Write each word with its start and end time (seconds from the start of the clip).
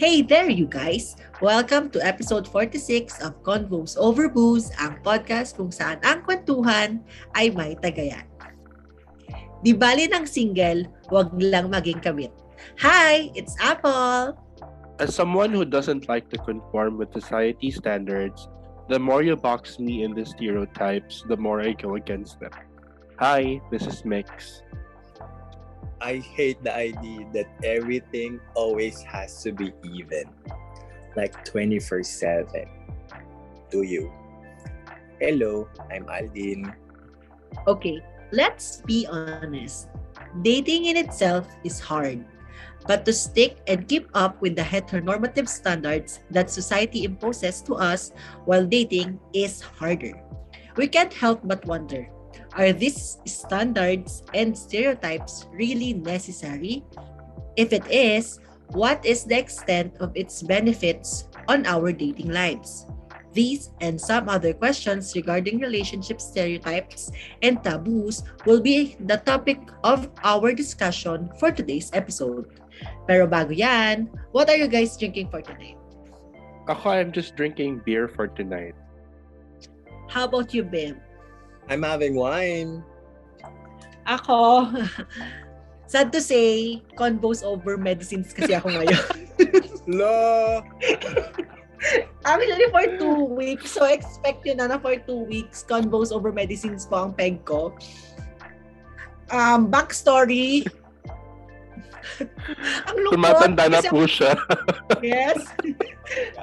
Hey 0.00 0.24
there, 0.24 0.48
you 0.48 0.64
guys! 0.64 1.12
Welcome 1.44 1.92
to 1.92 2.00
episode 2.00 2.48
46 2.48 3.20
of 3.20 3.36
Convos 3.44 4.00
Over 4.00 4.32
Booze, 4.32 4.72
ang 4.80 4.96
podcast 5.04 5.60
kung 5.60 5.68
saan 5.68 6.00
ang 6.00 6.24
kwentuhan 6.24 7.04
ay 7.36 7.52
may 7.52 7.76
tagayan. 7.76 8.24
Di 9.60 9.76
bali 9.76 10.08
ng 10.08 10.24
single, 10.24 10.88
wag 11.12 11.28
lang 11.36 11.68
maging 11.68 12.00
kabit. 12.00 12.32
Hi, 12.80 13.28
it's 13.36 13.52
Apple! 13.60 14.40
As 14.96 15.12
someone 15.12 15.52
who 15.52 15.68
doesn't 15.68 16.08
like 16.08 16.32
to 16.32 16.40
conform 16.48 16.96
with 16.96 17.12
society 17.12 17.68
standards, 17.68 18.48
the 18.88 18.96
more 18.96 19.20
you 19.20 19.36
box 19.36 19.76
me 19.76 20.00
in 20.00 20.16
the 20.16 20.24
stereotypes, 20.24 21.28
the 21.28 21.36
more 21.36 21.60
I 21.60 21.76
go 21.76 22.00
against 22.00 22.40
them. 22.40 22.56
Hi, 23.20 23.60
this 23.68 23.84
is 23.84 24.00
Mix. 24.08 24.64
I 26.00 26.24
hate 26.24 26.64
the 26.64 26.72
idea 26.72 27.28
that 27.36 27.48
everything 27.60 28.40
always 28.56 29.04
has 29.04 29.44
to 29.44 29.52
be 29.52 29.72
even. 29.84 30.32
Like 31.14 31.44
24 31.44 32.02
7. 32.02 32.64
Do 33.68 33.82
you? 33.82 34.08
Hello, 35.20 35.68
I'm 35.92 36.08
Aldin. 36.08 36.72
Okay, 37.68 38.00
let's 38.32 38.80
be 38.88 39.04
honest. 39.04 39.92
Dating 40.40 40.86
in 40.88 40.96
itself 40.96 41.44
is 41.64 41.78
hard. 41.78 42.24
But 42.88 43.04
to 43.04 43.12
stick 43.12 43.60
and 43.68 43.84
keep 43.84 44.08
up 44.14 44.40
with 44.40 44.56
the 44.56 44.64
heteronormative 44.64 45.48
standards 45.48 46.24
that 46.30 46.48
society 46.48 47.04
imposes 47.04 47.60
to 47.68 47.76
us 47.76 48.12
while 48.48 48.64
dating 48.64 49.20
is 49.34 49.60
harder. 49.60 50.16
We 50.80 50.88
can't 50.88 51.12
help 51.12 51.44
but 51.44 51.66
wonder 51.66 52.08
are 52.56 52.72
these 52.72 53.18
standards 53.26 54.22
and 54.34 54.56
stereotypes 54.56 55.46
really 55.52 55.94
necessary? 55.94 56.84
If 57.56 57.72
it 57.72 57.86
is, 57.90 58.40
what 58.72 59.04
is 59.04 59.24
the 59.24 59.38
extent 59.38 59.94
of 60.00 60.14
its 60.14 60.42
benefits 60.42 61.28
on 61.48 61.66
our 61.66 61.92
dating 61.92 62.30
lives? 62.30 62.86
These 63.32 63.70
and 63.80 64.00
some 64.00 64.28
other 64.28 64.52
questions 64.52 65.14
regarding 65.14 65.60
relationship 65.60 66.20
stereotypes 66.20 67.12
and 67.42 67.62
taboos 67.62 68.24
will 68.44 68.60
be 68.60 68.96
the 69.06 69.18
topic 69.22 69.58
of 69.84 70.10
our 70.24 70.52
discussion 70.52 71.30
for 71.38 71.52
today's 71.52 71.90
episode. 71.94 72.50
Pero 73.06 73.30
bago 73.30 73.54
yan, 73.54 74.10
what 74.32 74.50
are 74.50 74.58
you 74.58 74.66
guys 74.66 74.98
drinking 74.98 75.30
for 75.30 75.42
tonight? 75.42 75.78
Ako, 76.66 76.90
I'm 76.90 77.12
just 77.14 77.36
drinking 77.38 77.82
beer 77.86 78.10
for 78.10 78.26
tonight. 78.26 78.74
How 80.10 80.26
about 80.26 80.50
you, 80.50 80.66
Bim? 80.66 80.98
I'm 81.70 81.86
having 81.86 82.18
wine. 82.18 82.82
Ako, 84.10 84.66
sad 85.86 86.10
to 86.10 86.18
say, 86.18 86.82
convos 86.98 87.46
over 87.46 87.78
medicines 87.78 88.34
kasi 88.34 88.58
ako 88.58 88.74
ngayon. 88.74 89.06
Lo! 89.86 90.66
Actually, 92.26 92.68
for 92.74 92.84
two 92.98 93.24
weeks. 93.38 93.70
So, 93.70 93.86
expect 93.86 94.44
yun 94.44 94.58
na 94.58 94.66
na 94.66 94.82
for 94.82 94.98
two 94.98 95.24
weeks, 95.30 95.62
convos 95.62 96.10
over 96.10 96.34
medicines 96.34 96.84
po 96.84 97.06
ang 97.06 97.14
peg 97.14 97.46
ko. 97.46 97.72
Um, 99.30 99.70
backstory. 99.70 100.66
ang 102.90 102.96
lungkot. 102.98 103.14
Tumatanda 103.14 103.70
na 103.70 103.80
po 103.86 104.04
siya. 104.10 104.34
Yes. 105.00 105.38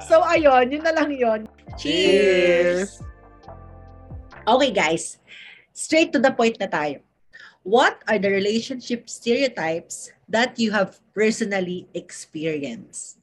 so, 0.08 0.24
ayun. 0.24 0.72
Yun 0.72 0.88
na 0.88 0.96
lang 0.96 1.12
yun. 1.12 1.40
Cheers! 1.76 3.04
Okay, 4.48 4.72
guys. 4.72 5.20
Straight 5.76 6.16
to 6.16 6.24
the 6.24 6.32
point 6.32 6.56
na 6.56 6.72
tayo. 6.72 7.04
What 7.68 8.00
are 8.08 8.16
the 8.16 8.32
relationship 8.32 9.12
stereotypes 9.12 10.08
that 10.32 10.56
you 10.56 10.72
have 10.72 11.04
personally 11.12 11.92
experienced? 11.92 13.20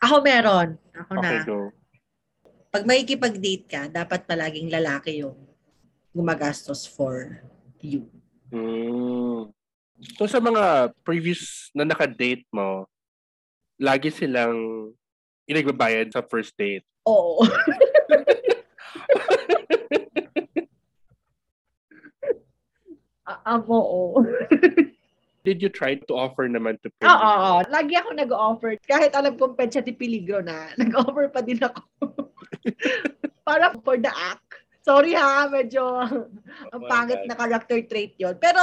Ako 0.00 0.24
meron. 0.24 0.80
Ako 0.96 1.20
Okay, 1.20 1.36
na. 1.36 1.44
go. 1.44 1.58
Pag 2.72 2.88
makikipag-date 2.88 3.66
ka, 3.68 3.82
dapat 3.92 4.24
palaging 4.24 4.72
lalaki 4.72 5.20
yung 5.20 5.36
gumagastos 6.16 6.88
for 6.88 7.44
you. 7.84 8.08
Mm. 8.48 9.52
So 10.16 10.24
sa 10.24 10.40
mga 10.40 10.96
previous 11.04 11.68
na 11.76 11.84
naka-date 11.84 12.48
mo, 12.48 12.88
lagi 13.76 14.08
silang 14.08 14.90
inagbabayad 15.44 16.08
sa 16.08 16.24
first 16.24 16.56
date. 16.56 16.88
Oo. 17.04 17.44
Ah, 23.24 23.56
oo. 23.56 24.20
Did 25.44 25.60
you 25.60 25.68
try 25.68 26.00
to 26.00 26.12
offer 26.16 26.48
naman 26.48 26.80
to 26.80 26.88
pay? 26.96 27.04
Oo, 27.04 27.12
oo. 27.20 27.60
Lagi 27.68 28.00
ako 28.00 28.16
nag-offer. 28.16 28.80
Kahit 28.88 29.12
alam 29.12 29.36
kong 29.36 29.56
pensya 29.56 29.84
ti 29.84 29.92
peligro 29.92 30.40
na, 30.40 30.68
nag-offer 30.80 31.28
pa 31.28 31.44
din 31.44 31.60
ako. 31.60 32.32
Para 33.48 33.76
for 33.84 34.00
the 34.00 34.08
act. 34.08 34.64
Sorry 34.84 35.16
ha, 35.16 35.48
medyo 35.48 35.84
ang 36.72 36.80
my 36.80 36.88
pangit 36.88 37.20
God. 37.24 37.28
na 37.28 37.36
character 37.36 37.78
trait 37.84 38.16
yon. 38.16 38.36
Pero, 38.40 38.60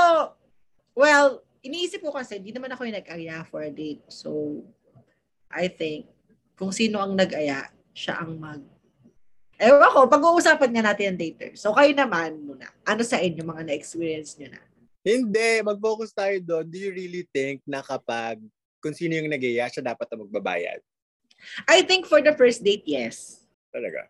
well, 0.98 1.42
iniisip 1.62 2.02
ko 2.02 2.14
kasi, 2.14 2.42
di 2.42 2.50
naman 2.50 2.74
ako 2.74 2.86
yung 2.90 2.98
nag-aya 2.98 3.46
for 3.46 3.62
a 3.62 3.74
date. 3.74 4.06
So, 4.10 4.62
I 5.54 5.70
think, 5.70 6.10
kung 6.58 6.74
sino 6.74 7.02
ang 7.02 7.14
nag-aya, 7.14 7.70
siya 7.94 8.26
ang 8.26 8.42
mag... 8.42 8.62
Ewan 9.62 9.94
ko, 9.94 10.10
pag-uusapan 10.10 10.74
nga 10.74 10.84
natin 10.90 11.14
ang 11.14 11.20
dater. 11.22 11.54
So, 11.54 11.78
kayo 11.78 11.94
naman 11.94 12.42
muna. 12.42 12.66
Ano 12.82 13.06
sa 13.06 13.22
inyo, 13.22 13.46
mga 13.46 13.70
na-experience 13.70 14.34
nyo 14.42 14.50
na? 14.50 14.62
Hindi, 15.06 15.62
mag-focus 15.62 16.18
tayo 16.18 16.34
doon. 16.42 16.66
Do 16.66 16.82
you 16.82 16.90
really 16.90 17.30
think 17.30 17.62
na 17.70 17.86
kapag 17.86 18.42
kung 18.82 18.98
sino 18.98 19.14
yung 19.14 19.30
nag 19.30 19.38
siya 19.46 19.86
dapat 19.86 20.10
na 20.10 20.26
magbabayad? 20.26 20.82
I 21.70 21.86
think 21.86 22.10
for 22.10 22.26
the 22.26 22.34
first 22.34 22.66
date, 22.66 22.90
yes. 22.90 23.46
Talaga? 23.70 24.10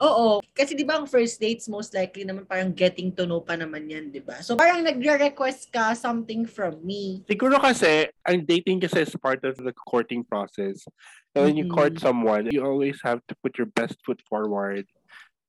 Oo. 0.00 0.40
Kasi 0.56 0.72
di 0.72 0.84
ba 0.84 0.96
ang 0.96 1.08
first 1.08 1.36
dates, 1.36 1.68
most 1.68 1.92
likely 1.92 2.24
naman 2.24 2.48
parang 2.48 2.72
getting 2.72 3.12
to 3.12 3.28
know 3.28 3.40
pa 3.40 3.56
naman 3.56 3.84
yan, 3.84 4.08
di 4.08 4.20
ba? 4.20 4.40
So 4.40 4.56
parang 4.56 4.80
nagre-request 4.80 5.68
ka 5.68 5.92
something 5.92 6.48
from 6.48 6.80
me. 6.80 7.24
Siguro 7.28 7.60
kasi, 7.60 8.08
ang 8.24 8.40
dating 8.44 8.80
kasi 8.80 9.04
is 9.04 9.16
part 9.20 9.44
of 9.44 9.56
the 9.60 9.72
courting 9.72 10.24
process. 10.24 10.88
And 11.34 11.44
when 11.46 11.56
you 11.56 11.70
court 11.70 11.94
Mhm. 11.94 12.02
someone, 12.02 12.50
you 12.50 12.64
always 12.64 12.98
have 13.02 13.22
to 13.30 13.34
put 13.42 13.58
your 13.58 13.70
best 13.70 13.98
foot 14.02 14.18
forward. 14.26 14.86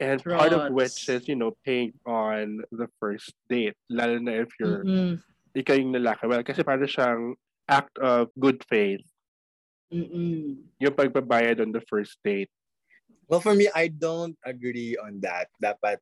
And 0.02 0.22
part 0.22 0.54
of 0.54 0.74
which 0.74 1.10
is, 1.10 1.28
you 1.30 1.38
know, 1.38 1.58
paying 1.62 1.94
on 2.06 2.66
the 2.74 2.90
first 2.98 3.34
date. 3.50 3.78
Lalo 3.90 4.18
na 4.18 4.46
if 4.46 4.50
you're, 4.58 4.82
Mm-mm. 4.82 5.22
ikaw 5.54 5.78
yung 5.78 5.94
lalaki. 5.94 6.26
Well, 6.26 6.42
kasi 6.42 6.66
para 6.66 6.86
siyang 6.86 7.38
act 7.70 7.98
of 8.02 8.34
good 8.38 8.66
faith. 8.66 9.06
Mm-mm. 9.94 10.66
Yung 10.82 10.96
pagbabayad 10.98 11.62
on 11.62 11.70
the 11.74 11.86
first 11.86 12.18
date. 12.26 12.50
Well, 13.30 13.42
for 13.42 13.54
me, 13.54 13.70
I 13.74 13.88
don't 13.94 14.38
agree 14.42 14.98
on 14.98 15.22
that. 15.22 15.54
Dapat, 15.62 16.02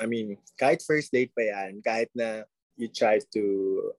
I 0.00 0.06
mean, 0.08 0.40
kahit 0.56 0.80
first 0.80 1.12
date 1.12 1.36
pa 1.36 1.44
yan, 1.44 1.84
kahit 1.84 2.08
na 2.16 2.48
you 2.80 2.88
try 2.88 3.20
to 3.20 3.44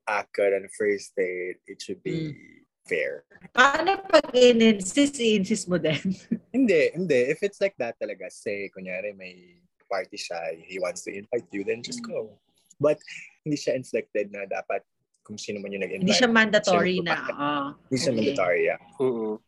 act 0.09 0.33
good 0.33 0.57
on 0.57 0.65
the 0.65 0.73
first 0.73 1.13
date, 1.15 1.61
it 1.69 1.79
should 1.79 2.01
be 2.01 2.33
mm. 2.33 2.64
Fair. 2.85 3.25
Paano 3.51 3.97
pag 4.05 4.29
in-insist, 4.31 5.17
i-insist 5.19 5.65
mo 5.67 5.77
din? 5.77 6.13
Hindi, 6.55 6.95
hindi. 6.95 7.19
If 7.27 7.43
it's 7.43 7.59
like 7.59 7.75
that 7.83 7.99
talaga, 7.99 8.31
say, 8.31 8.71
kunyari 8.71 9.11
may 9.11 9.59
party 9.91 10.15
siya, 10.15 10.55
he 10.55 10.79
wants 10.79 11.03
to 11.03 11.11
invite 11.11 11.45
you, 11.51 11.67
then 11.67 11.83
just 11.83 11.99
go. 11.99 12.31
But 12.79 12.95
hindi 13.43 13.59
siya 13.59 13.75
inflected 13.75 14.31
na 14.31 14.47
dapat 14.47 14.81
kung 15.27 15.35
sino 15.35 15.59
man 15.59 15.75
yung 15.75 15.83
nag-invite. 15.83 16.07
Hindi 16.07 16.15
siya 16.15 16.31
mandatory 16.31 16.97
na. 17.03 17.15
ah. 17.35 17.67
Hindi 17.91 17.97
siya 17.99 18.11
Okay. 18.13 18.17
mandatory, 18.23 18.61
yeah. 18.71 18.79
Oo. 19.03 19.43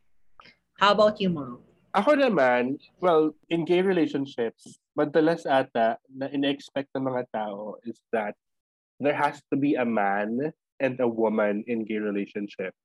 How 0.78 0.92
about 0.92 1.16
you, 1.24 1.32
mom? 1.32 1.64
Ako 1.96 2.20
naman, 2.20 2.78
well, 3.00 3.32
in 3.50 3.64
gay 3.66 3.82
relationships, 3.82 4.78
madalas 4.94 5.48
ata 5.48 5.98
na 6.12 6.28
in-expect 6.30 6.92
ng 6.94 7.08
mga 7.08 7.24
tao 7.34 7.80
is 7.88 7.98
that 8.12 8.36
there 9.00 9.16
has 9.16 9.40
to 9.50 9.56
be 9.56 9.74
a 9.74 9.88
man 9.88 10.52
and 10.78 11.00
a 11.00 11.08
woman 11.08 11.64
in 11.66 11.88
gay 11.88 11.98
relationships. 11.98 12.78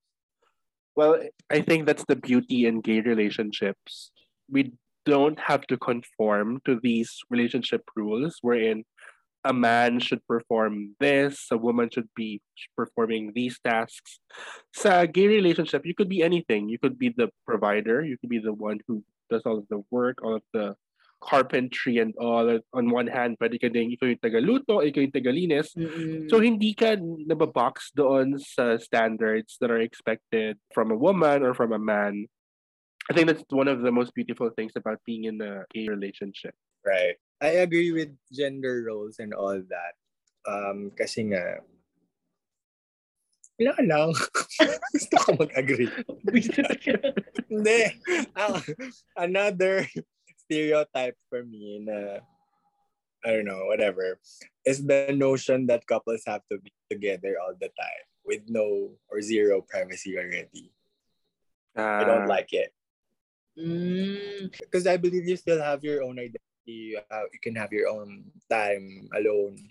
Well, 0.94 1.20
I 1.50 1.62
think 1.62 1.86
that's 1.86 2.04
the 2.06 2.16
beauty 2.16 2.66
in 2.66 2.80
gay 2.80 3.00
relationships. 3.00 4.10
We 4.50 4.72
don't 5.06 5.38
have 5.40 5.66
to 5.68 5.76
conform 5.78 6.60
to 6.64 6.78
these 6.82 7.18
relationship 7.30 7.82
rules 7.96 8.38
wherein 8.42 8.84
a 9.44 9.52
man 9.52 9.98
should 9.98 10.24
perform 10.28 10.94
this, 11.00 11.46
a 11.50 11.56
woman 11.56 11.88
should 11.92 12.08
be 12.14 12.40
performing 12.76 13.32
these 13.34 13.58
tasks. 13.64 14.20
Sa 14.74 15.06
gay 15.06 15.26
relationship, 15.26 15.84
you 15.84 15.94
could 15.94 16.08
be 16.08 16.22
anything. 16.22 16.68
You 16.68 16.78
could 16.78 16.98
be 16.98 17.08
the 17.08 17.30
provider, 17.46 18.04
you 18.04 18.16
could 18.18 18.30
be 18.30 18.38
the 18.38 18.52
one 18.52 18.78
who 18.86 19.02
does 19.30 19.42
all 19.44 19.58
of 19.58 19.66
the 19.68 19.82
work, 19.90 20.18
all 20.22 20.36
of 20.36 20.42
the 20.52 20.76
carpentry 21.22 21.98
and 21.98 22.12
all. 22.18 22.58
On 22.74 22.90
one 22.90 23.06
hand, 23.06 23.38
pwede 23.38 23.62
ka 23.62 23.70
din, 23.70 23.94
ikaw 23.94 24.10
yung 24.10 24.20
tagaluto, 24.20 24.82
ikaw 24.82 25.00
yung 25.00 25.14
tagalinis. 25.14 25.70
Mm-mm. 25.78 26.26
So 26.26 26.42
hindi 26.42 26.74
ka 26.74 26.98
nababox 26.98 27.94
doon 27.94 28.36
sa 28.42 28.76
standards 28.76 29.56
that 29.62 29.70
are 29.70 29.80
expected 29.80 30.58
from 30.74 30.90
a 30.90 30.98
woman 30.98 31.46
or 31.46 31.54
from 31.54 31.72
a 31.72 31.80
man. 31.80 32.26
I 33.10 33.14
think 33.14 33.30
that's 33.30 33.46
one 33.50 33.70
of 33.70 33.82
the 33.82 33.94
most 33.94 34.14
beautiful 34.14 34.50
things 34.50 34.74
about 34.74 34.98
being 35.06 35.24
in 35.24 35.40
a 35.40 35.62
gay 35.70 35.86
relationship. 35.86 36.54
Right. 36.82 37.16
I 37.42 37.62
agree 37.62 37.90
with 37.90 38.10
gender 38.30 38.82
roles 38.86 39.18
and 39.18 39.34
all 39.34 39.58
that. 39.58 39.94
Um, 40.46 40.90
kasi 40.94 41.30
nga, 41.30 41.62
Wala 43.62 43.78
lang. 43.84 44.10
Gusto 44.96 45.14
ko 45.22 45.28
mag-agree. 45.38 45.86
Hindi. 47.52 47.80
Ah, 48.34 48.58
another 49.14 49.86
stereotype 50.52 51.16
for 51.32 51.40
me 51.48 51.80
na 51.80 52.20
I 53.24 53.38
don't 53.38 53.46
know, 53.46 53.70
whatever, 53.70 54.18
is 54.66 54.84
the 54.84 55.14
notion 55.14 55.70
that 55.70 55.86
couples 55.86 56.26
have 56.26 56.42
to 56.50 56.58
be 56.58 56.74
together 56.90 57.38
all 57.40 57.54
the 57.54 57.70
time 57.70 58.04
with 58.26 58.42
no 58.50 58.98
or 59.08 59.22
zero 59.22 59.62
privacy 59.62 60.18
already. 60.18 60.74
I 61.78 62.02
don't 62.04 62.26
Ah, 62.26 62.34
like 62.34 62.50
it. 62.52 62.74
Mm, 63.54 64.50
Because 64.58 64.90
I 64.90 64.98
believe 64.98 65.22
you 65.24 65.38
still 65.38 65.62
have 65.62 65.86
your 65.86 66.02
own 66.02 66.18
identity. 66.18 66.42
You, 66.66 66.98
have, 67.10 67.30
you 67.30 67.38
can 67.38 67.54
have 67.54 67.70
your 67.70 67.86
own 67.88 68.26
time 68.50 69.06
alone. 69.14 69.70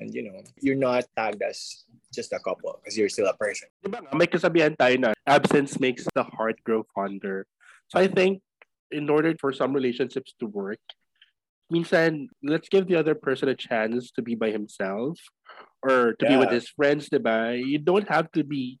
And 0.00 0.12
you 0.12 0.24
know, 0.24 0.40
you're 0.60 0.76
not 0.76 1.04
tagged 1.16 1.44
as 1.44 1.84
just 2.12 2.32
a 2.32 2.40
couple 2.40 2.80
because 2.80 2.96
you're 2.96 3.12
still 3.12 3.28
a 3.28 3.36
person. 3.36 3.68
Di 3.84 3.92
ba 3.92 4.00
nga, 4.00 4.16
may 4.16 4.28
kasabihan 4.28 4.72
tayo 4.76 4.96
na 5.00 5.12
absence 5.28 5.76
makes 5.80 6.08
the 6.16 6.24
heart 6.24 6.56
grow 6.64 6.84
fonder. 6.96 7.44
So 7.92 8.00
I 8.00 8.08
think 8.08 8.40
in 8.90 9.10
order 9.10 9.34
for 9.40 9.52
some 9.52 9.72
relationships 9.72 10.34
to 10.40 10.46
work, 10.46 10.80
minsan, 11.72 12.28
let's 12.42 12.68
give 12.68 12.86
the 12.86 12.96
other 12.96 13.14
person 13.14 13.48
a 13.48 13.54
chance 13.54 14.10
to 14.12 14.22
be 14.22 14.34
by 14.34 14.50
himself 14.50 15.18
or 15.82 16.14
to 16.18 16.26
be 16.26 16.36
with 16.36 16.50
his 16.50 16.68
friends, 16.70 17.08
di 17.08 17.18
ba? 17.18 17.54
You 17.56 17.78
don't 17.78 18.08
have 18.08 18.30
to 18.32 18.44
be 18.44 18.78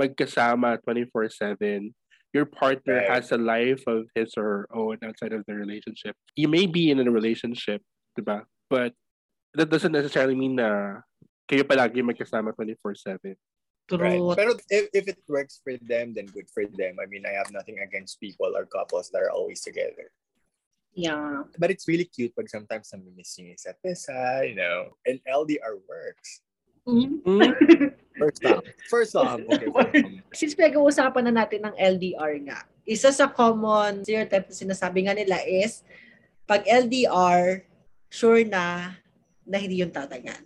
magkasama 0.00 0.78
24-7. 0.86 1.92
Your 2.34 2.44
partner 2.44 3.00
Right. 3.00 3.08
has 3.08 3.32
a 3.32 3.40
life 3.40 3.82
of 3.88 4.04
his 4.14 4.36
or 4.36 4.44
her 4.44 4.64
own 4.70 4.98
outside 5.02 5.32
of 5.32 5.44
the 5.48 5.54
relationship. 5.56 6.14
You 6.36 6.46
may 6.46 6.66
be 6.66 6.90
in 6.92 7.00
a 7.00 7.10
relationship, 7.10 7.82
di 8.14 8.22
ba? 8.22 8.44
But 8.68 8.92
that 9.56 9.72
doesn't 9.72 9.92
necessarily 9.92 10.36
mean 10.36 10.60
na 10.60 11.00
kayo 11.48 11.64
palagi 11.64 12.04
magkasama 12.04 12.52
24-7. 12.52 13.34
Right. 13.88 14.20
Pero 14.36 14.52
if, 14.68 14.92
if 14.92 15.08
it 15.08 15.20
works 15.28 15.60
for 15.64 15.72
them, 15.80 16.12
then 16.12 16.28
good 16.28 16.50
for 16.52 16.68
them. 16.68 17.00
I 17.00 17.08
mean, 17.08 17.24
I 17.24 17.32
have 17.32 17.48
nothing 17.48 17.80
against 17.80 18.20
people 18.20 18.52
or 18.52 18.68
couples 18.68 19.08
that 19.16 19.24
are 19.24 19.32
always 19.32 19.64
together. 19.64 20.12
Yeah. 20.92 21.48
But 21.56 21.70
it's 21.70 21.88
really 21.88 22.04
cute 22.04 22.36
pag 22.36 22.52
sometimes 22.52 22.92
namimiss 22.92 23.38
yung 23.40 23.56
isa't 23.56 23.80
isa, 23.86 24.44
you 24.44 24.58
know. 24.58 24.92
And 25.08 25.22
LDR 25.24 25.80
works. 25.88 26.44
Mm. 26.84 27.22
Mm. 27.24 27.52
First 28.18 28.44
off. 28.44 28.64
First 28.90 29.14
off. 29.14 29.38
Okay, 29.38 29.70
first 29.70 29.94
off. 29.94 30.12
Since 30.34 30.52
pinag-uusapan 30.58 31.30
na 31.30 31.44
natin 31.44 31.70
ng 31.70 31.74
LDR 31.78 32.34
nga, 32.50 32.66
isa 32.82 33.14
sa 33.14 33.30
common 33.30 34.02
stereotype 34.02 34.50
na 34.50 34.56
sinasabi 34.58 35.06
nga 35.06 35.14
nila 35.14 35.38
is, 35.46 35.86
pag 36.42 36.66
LDR, 36.66 37.62
sure 38.10 38.42
na 38.42 38.98
na 39.46 39.56
hindi 39.62 39.78
yung 39.78 39.94
tatagan. 39.94 40.42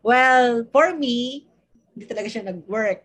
Well, 0.00 0.64
for 0.72 0.96
me, 0.96 1.51
hindi 1.92 2.04
talaga 2.08 2.28
siya 2.28 2.44
nag-work. 2.48 3.04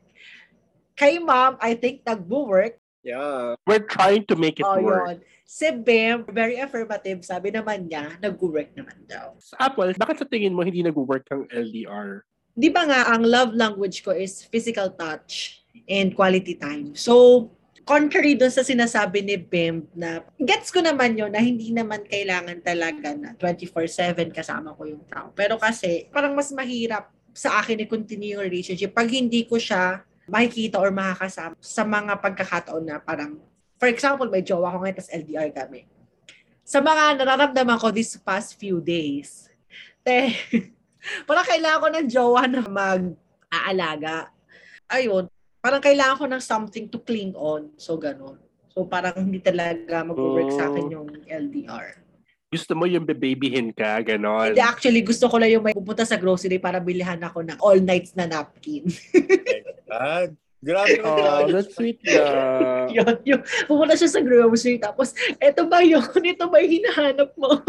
Kay 0.97 1.19
mom, 1.21 1.59
I 1.61 1.77
think 1.77 2.01
nag-work. 2.01 2.79
Yeah. 3.05 3.55
We're 3.63 3.85
trying 3.85 4.25
to 4.27 4.35
make 4.35 4.59
it 4.59 4.67
Oh, 4.67 4.81
work. 4.81 5.07
yun. 5.07 5.17
Si 5.47 5.63
Bem, 5.71 6.27
very 6.27 6.59
affirmative. 6.59 7.23
Sabi 7.23 7.55
naman 7.55 7.87
niya, 7.87 8.19
nag-work 8.19 8.75
naman 8.75 8.99
daw. 9.07 9.31
Sa 9.39 9.55
Apple, 9.61 9.95
bakit 9.95 10.19
sa 10.19 10.27
tingin 10.27 10.51
mo 10.51 10.59
hindi 10.59 10.83
nag-work 10.83 11.23
ang 11.31 11.47
LDR? 11.47 12.27
Di 12.51 12.67
ba 12.67 12.83
nga, 12.83 13.15
ang 13.15 13.23
love 13.23 13.55
language 13.55 14.03
ko 14.03 14.11
is 14.11 14.43
physical 14.43 14.91
touch 14.91 15.63
and 15.87 16.11
quality 16.17 16.57
time. 16.57 16.97
So, 16.99 17.47
contrary 17.87 18.35
dun 18.35 18.51
sa 18.51 18.65
sinasabi 18.65 19.23
ni 19.23 19.39
Bim 19.39 19.87
na 19.95 20.19
gets 20.35 20.67
ko 20.67 20.83
naman 20.83 21.15
yun 21.15 21.31
na 21.31 21.39
hindi 21.39 21.71
naman 21.71 22.03
kailangan 22.03 22.59
talaga 22.59 23.15
na 23.15 23.31
24-7 23.39 24.35
kasama 24.35 24.75
ko 24.75 24.83
yung 24.83 25.05
tao. 25.07 25.31
Pero 25.31 25.55
kasi, 25.55 26.11
parang 26.11 26.35
mas 26.35 26.51
mahirap 26.51 27.07
sa 27.37 27.61
akin 27.61 27.85
i-continue 27.85 28.33
yung 28.33 28.41
relationship 28.41 28.97
pag 28.97 29.05
hindi 29.05 29.45
ko 29.45 29.61
siya 29.61 30.01
makikita 30.25 30.81
or 30.81 30.89
makakasama 30.89 31.53
sa 31.61 31.85
mga 31.85 32.17
pagkakataon 32.17 32.83
na 32.83 32.97
parang, 32.97 33.37
for 33.77 33.85
example, 33.85 34.25
may 34.25 34.41
jowa 34.41 34.73
ko 34.73 34.81
ngayon, 34.81 34.97
tas 34.97 35.13
LDR 35.13 35.53
kami. 35.53 35.85
Sa 36.65 36.81
mga 36.81 37.21
nararamdaman 37.21 37.77
ko 37.77 37.93
these 37.93 38.17
past 38.19 38.57
few 38.57 38.81
days, 38.81 39.47
te, 40.01 40.33
parang 41.29 41.45
kailangan 41.47 41.79
ko 41.79 41.87
ng 41.93 42.07
jowa 42.09 42.43
na 42.49 42.59
mag-aalaga. 42.65 44.33
Ayun, 44.91 45.29
parang 45.63 45.79
kailangan 45.79 46.17
ko 46.19 46.25
ng 46.27 46.43
something 46.43 46.89
to 46.91 46.99
cling 46.99 47.31
on. 47.37 47.71
So, 47.79 47.95
ganun. 47.95 48.41
So, 48.73 48.83
parang 48.83 49.15
hindi 49.15 49.39
talaga 49.39 50.03
mag-work 50.03 50.51
sa 50.51 50.67
akin 50.67 50.85
Oh. 50.91 50.93
yung 50.99 51.09
LDR. 51.23 52.03
Gusto 52.47 52.79
mo 52.79 52.87
yung 52.87 53.03
bebabyhin 53.03 53.75
ka, 53.75 53.99
ganon. 54.07 54.55
Hindi, 54.55 54.63
actually, 54.63 55.03
gusto 55.03 55.27
ko 55.27 55.35
lang 55.35 55.51
yung 55.51 55.67
may 55.67 55.75
pupunta 55.75 56.07
sa 56.07 56.15
grocery 56.15 56.63
para 56.63 56.79
bilihan 56.79 57.19
ako 57.19 57.43
ng 57.43 57.59
all 57.59 57.75
nights 57.83 58.15
na 58.15 58.23
napkin. 58.23 58.87
Ah, 59.91 60.31
grabe 60.63 60.95
Oh, 61.03 61.43
that's 61.51 61.75
sweet 61.75 61.99
na. 62.07 62.87
yun, 62.95 63.15
yung 63.27 63.43
pumunta 63.67 63.99
siya 63.99 64.15
sa 64.15 64.23
grocery, 64.23 64.79
tapos, 64.79 65.11
eto 65.43 65.67
ba 65.67 65.83
yun? 65.83 66.07
Ito 66.07 66.47
ba 66.47 66.63
yung 66.63 66.73
hinahanap 66.79 67.35
mo? 67.35 67.59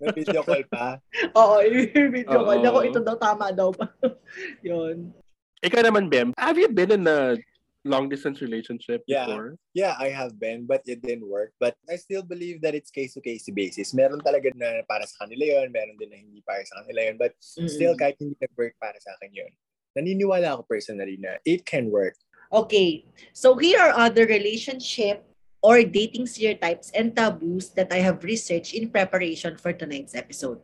May 0.00 0.16
video 0.16 0.40
call 0.48 0.64
pa. 0.72 0.96
Oo, 1.36 1.60
video. 1.92 2.48
Oo. 2.48 2.56
Ako, 2.56 2.78
ito 2.88 3.04
daw, 3.04 3.20
tama 3.20 3.52
daw 3.52 3.68
pa. 3.68 3.84
yun. 4.64 5.12
Ikaw 5.60 5.92
naman, 5.92 6.08
Bem, 6.08 6.32
have 6.40 6.56
you 6.56 6.72
been 6.72 6.88
in 6.88 7.04
a 7.04 7.36
long-distance 7.84 8.40
relationship 8.40 9.02
Yeah. 9.06 9.26
before? 9.26 9.58
Yeah, 9.74 9.94
I 9.98 10.14
have 10.14 10.38
been, 10.38 10.66
but 10.66 10.82
it 10.86 11.02
didn't 11.02 11.26
work. 11.26 11.52
But 11.58 11.74
I 11.90 11.98
still 11.98 12.22
believe 12.22 12.62
that 12.62 12.74
it's 12.74 12.94
case-to-case 12.94 13.50
basis. 13.50 13.94
Meron 13.94 14.22
talaga 14.22 14.54
na 14.54 14.86
para 14.86 15.06
sa 15.06 15.26
kanila 15.26 15.60
yun, 15.60 15.74
meron 15.74 15.98
din 15.98 16.10
na 16.10 16.18
hindi 16.18 16.40
para 16.46 16.62
sa 16.62 16.82
kanila 16.82 17.10
yun. 17.10 17.16
But 17.18 17.34
still, 17.42 17.94
Mm-mm. 17.94 18.02
kahit 18.02 18.16
hindi 18.22 18.38
nag-work 18.38 18.78
para 18.78 18.98
sa 19.02 19.18
akin 19.18 19.34
yun, 19.34 19.52
naniniwala 19.98 20.54
ako 20.56 20.62
personally 20.70 21.18
na 21.18 21.42
it 21.42 21.66
can 21.66 21.90
work. 21.90 22.14
Okay, 22.52 23.08
so 23.32 23.56
here 23.56 23.80
are 23.80 23.96
other 23.96 24.28
relationship 24.28 25.24
or 25.64 25.80
dating 25.82 26.28
stereotypes 26.28 26.92
and 26.92 27.16
taboos 27.16 27.72
that 27.74 27.88
I 27.88 28.04
have 28.04 28.20
researched 28.22 28.76
in 28.76 28.92
preparation 28.92 29.56
for 29.56 29.72
tonight's 29.72 30.12
episode. 30.12 30.60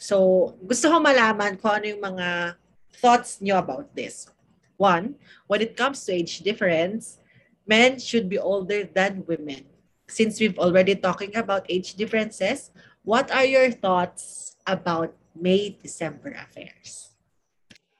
So, 0.00 0.56
gusto 0.64 0.88
ko 0.88 0.96
malaman 0.96 1.60
kung 1.60 1.76
ano 1.76 1.86
yung 1.92 2.00
mga 2.00 2.56
thoughts 3.04 3.36
nyo 3.44 3.60
about 3.60 3.92
this. 3.92 4.32
One, 4.80 5.20
when 5.44 5.60
it 5.60 5.76
comes 5.76 6.00
to 6.08 6.16
age 6.16 6.40
difference, 6.40 7.20
men 7.68 8.00
should 8.00 8.32
be 8.32 8.40
older 8.40 8.88
than 8.88 9.28
women. 9.28 9.68
Since 10.08 10.40
we've 10.40 10.56
already 10.56 10.96
talking 10.96 11.36
about 11.36 11.68
age 11.68 12.00
differences, 12.00 12.72
what 13.04 13.28
are 13.28 13.44
your 13.44 13.68
thoughts 13.76 14.56
about 14.64 15.12
May-December 15.36 16.32
affairs? 16.32 17.12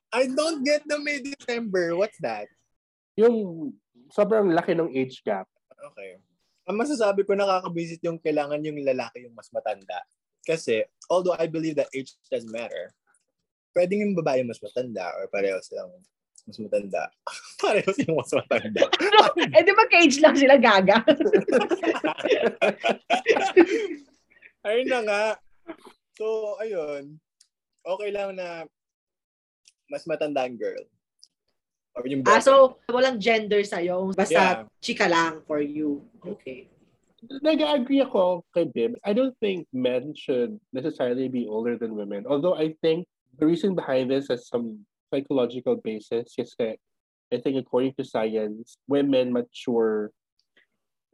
I 0.09 0.33
don't 0.33 0.65
get 0.65 0.89
the 0.89 0.97
May 0.99 1.21
December. 1.21 1.93
What's 1.95 2.17
that? 2.25 2.49
Yung 3.15 3.77
sobrang 4.09 4.57
laki 4.57 4.73
ng 4.73 4.89
age 4.97 5.21
gap. 5.21 5.47
Okay. 5.77 6.17
Ang 6.65 6.81
masasabi 6.81 7.29
ko 7.29 7.37
nakakabisit 7.37 8.01
yung 8.09 8.17
kailangan 8.17 8.65
yung 8.65 8.81
lalaki 8.81 9.29
yung 9.29 9.37
mas 9.37 9.53
matanda. 9.53 10.01
Kasi, 10.49 10.89
although 11.13 11.37
I 11.37 11.45
believe 11.45 11.77
that 11.77 11.93
age 11.93 12.17
doesn't 12.33 12.49
matter, 12.49 12.89
pwedeng 13.77 14.01
yung 14.01 14.17
babae 14.17 14.41
mas 14.49 14.59
matanda 14.65 15.13
or 15.21 15.29
pareho 15.29 15.61
silang 15.61 15.93
mas 16.51 16.59
matanda. 16.59 17.03
pareho 17.63 17.91
silang 17.95 18.19
mas 18.19 18.33
matanda. 18.35 18.83
eh, 19.55 19.63
di 19.63 19.73
ba 19.73 19.85
age 19.95 20.19
lang 20.19 20.35
sila 20.35 20.57
gaga? 20.59 20.99
ayun 24.67 24.87
na 24.91 25.01
nga. 25.07 25.25
So, 26.19 26.59
ayun. 26.59 27.17
Okay 27.81 28.11
lang 28.11 28.37
na 28.37 28.67
mas 29.89 30.05
matanda 30.05 30.45
ang 30.45 30.59
girl. 30.59 30.85
Or 31.95 32.07
yung 32.07 32.23
Ah, 32.27 32.39
boy. 32.39 32.45
so 32.45 32.53
walang 32.91 33.19
gender 33.19 33.63
sa'yo. 33.63 34.11
Basta 34.15 34.67
Yeah. 34.67 34.83
chika 34.83 35.07
lang 35.11 35.43
for 35.47 35.63
you. 35.63 36.03
Okay. 36.23 36.67
Nag-agree 37.21 38.01
ako 38.01 38.47
kay 38.57 38.65
Bim. 38.65 38.97
I 39.05 39.13
don't 39.13 39.37
think 39.39 39.69
men 39.77 40.17
should 40.17 40.57
necessarily 40.73 41.29
be 41.29 41.45
older 41.45 41.77
than 41.77 41.93
women. 41.99 42.25
Although 42.25 42.57
I 42.57 42.73
think 42.81 43.05
the 43.37 43.45
reason 43.45 43.77
behind 43.77 44.09
this 44.09 44.33
has 44.33 44.49
some 44.49 44.87
psychological 45.11 45.77
basis. 45.77 46.33
Kasi 46.39 46.79
I 47.31 47.37
think 47.39 47.59
according 47.59 47.95
to 47.99 48.05
science, 48.05 48.79
women 48.89 49.35
mature 49.35 50.11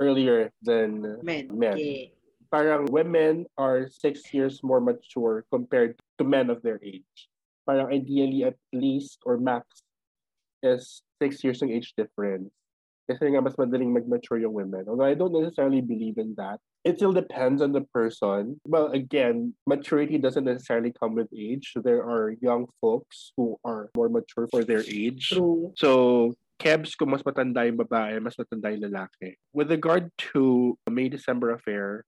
earlier 0.01 0.53
than 0.63 1.21
Men. 1.25 1.49
Men. 1.53 1.75
Okay. 1.75 2.17
parang 2.51 2.87
women 2.87 3.47
are 3.59 3.89
six 3.91 4.33
years 4.33 4.63
more 4.63 4.81
mature 4.81 5.45
compared 5.51 5.99
to 6.19 6.25
men 6.25 6.51
of 6.51 6.63
their 6.63 6.81
age. 6.83 7.29
Parang 7.67 7.91
ideally 7.91 8.45
at 8.45 8.57
least 8.73 9.19
or 9.27 9.39
max 9.39 9.83
is 10.63 11.03
six 11.21 11.43
years 11.43 11.63
of 11.63 11.71
age 11.71 11.95
difference. 11.97 12.51
Kasi 13.07 13.31
nga 13.31 13.39
mas 13.39 13.55
madaling 13.55 13.95
mag-mature 13.95 14.43
yung 14.43 14.53
women. 14.53 14.85
Although 14.91 15.07
I 15.07 15.15
don't 15.15 15.33
necessarily 15.33 15.81
believe 15.81 16.19
in 16.19 16.35
that. 16.37 16.59
It 16.83 16.99
still 16.99 17.15
depends 17.15 17.63
on 17.63 17.71
the 17.71 17.87
person. 17.95 18.59
Well, 18.67 18.91
again, 18.91 19.55
maturity 19.67 20.19
doesn't 20.19 20.45
necessarily 20.45 20.91
come 20.91 21.15
with 21.15 21.31
age. 21.31 21.71
So 21.71 21.79
there 21.83 22.03
are 22.03 22.35
young 22.43 22.67
folks 22.83 23.31
who 23.39 23.59
are 23.63 23.91
more 23.95 24.11
mature 24.11 24.51
for 24.51 24.67
their 24.67 24.83
age. 24.83 25.31
True. 25.31 25.71
So, 25.79 26.35
Kebs, 26.59 26.97
kung 26.99 27.15
mas 27.15 27.23
matanda 27.23 27.63
yung 27.63 27.79
babae, 27.79 28.19
mas 28.19 28.35
matanda 28.35 28.75
yung 28.75 28.91
lalaki. 28.91 29.39
With 29.55 29.71
regard 29.71 30.11
to 30.33 30.75
May-December 30.91 31.55
affair, 31.55 32.03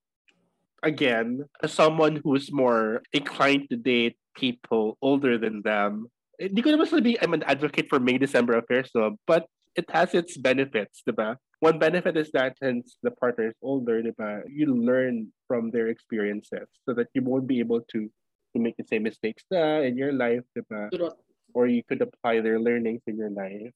again, 0.83 1.45
as 1.63 1.73
someone 1.73 2.21
who's 2.23 2.51
more 2.51 3.03
inclined 3.13 3.71
to 3.71 3.77
date 3.77 4.17
people 4.35 4.97
older 5.03 5.39
than 5.39 5.63
them, 5.63 6.07
eh, 6.39 6.47
hindi 6.47 6.63
ko 6.63 6.71
naman 6.71 6.87
sabi 6.87 7.19
I'm 7.19 7.35
an 7.35 7.43
advocate 7.45 7.91
for 7.91 7.99
May 7.99 8.17
December 8.17 8.55
affairs 8.55 8.91
no, 8.95 9.19
but 9.27 9.51
it 9.75 9.89
has 9.91 10.15
its 10.15 10.37
benefits, 10.37 11.03
di 11.05 11.13
ba? 11.13 11.37
One 11.61 11.79
benefit 11.79 12.17
is 12.17 12.31
that 12.33 12.55
since 12.63 12.99
the 13.03 13.11
partner 13.11 13.49
is 13.51 13.59
older, 13.63 14.03
di 14.03 14.15
ba, 14.17 14.43
you 14.47 14.71
learn 14.71 15.33
from 15.47 15.71
their 15.71 15.89
experiences 15.89 16.69
so 16.87 16.95
that 16.95 17.09
you 17.15 17.23
won't 17.23 17.47
be 17.47 17.59
able 17.59 17.83
to 17.93 18.09
to 18.55 18.59
make 18.59 18.77
the 18.81 18.89
same 18.89 19.05
mistakes 19.05 19.45
na 19.53 19.85
in 19.85 19.97
your 19.99 20.13
life, 20.13 20.45
di 20.55 20.63
ba? 20.69 20.89
Turot. 20.93 21.19
Or 21.57 21.67
you 21.67 21.83
could 21.83 22.05
apply 22.05 22.41
their 22.45 22.61
learnings 22.61 23.03
in 23.09 23.17
your 23.17 23.33
life. 23.33 23.73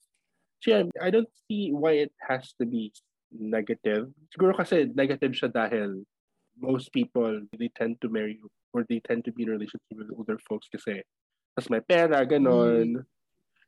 So 0.61 0.71
yeah, 0.71 0.85
I 1.01 1.11
don't 1.11 1.31
see 1.49 1.73
why 1.73 2.07
it 2.07 2.13
has 2.21 2.53
to 2.61 2.69
be 2.69 2.93
negative. 3.33 4.13
Siguro 4.31 4.55
kasi 4.55 4.93
negative 4.95 5.33
siya 5.33 5.51
dahil 5.51 6.05
most 6.61 6.93
people, 6.93 7.43
they 7.59 7.73
tend 7.75 7.99
to 8.05 8.09
marry 8.13 8.39
or 8.73 8.85
they 8.87 9.01
tend 9.01 9.25
to 9.25 9.33
be 9.33 9.43
in 9.43 9.51
a 9.51 9.57
relationship 9.57 9.97
with 9.97 10.13
older 10.15 10.39
folks 10.47 10.69
kasi 10.69 11.03
mas 11.57 11.69
may 11.69 11.81
pera, 11.81 12.25
ganon. 12.25 13.01
Mm. 13.01 13.05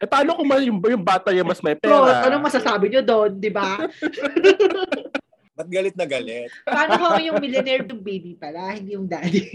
Eh, 0.04 0.08
paano 0.08 0.36
kung 0.36 0.44
yung, 0.60 0.76
yung 0.84 1.00
bata 1.00 1.32
yung 1.32 1.48
mas 1.48 1.64
may 1.64 1.72
Bro, 1.80 2.04
pera? 2.04 2.28
anong 2.28 2.44
masasabi 2.44 2.92
nyo 2.92 3.00
doon, 3.00 3.40
di 3.40 3.48
ba? 3.48 3.88
Ba't 5.56 5.68
galit 5.72 5.96
na 5.96 6.04
galit? 6.04 6.52
Paano 6.68 7.00
kung 7.00 7.24
yung 7.24 7.40
millionaire 7.40 7.88
yung 7.88 8.04
baby 8.04 8.36
pala, 8.36 8.76
hindi 8.76 9.00
yung 9.00 9.08
daddy? 9.08 9.48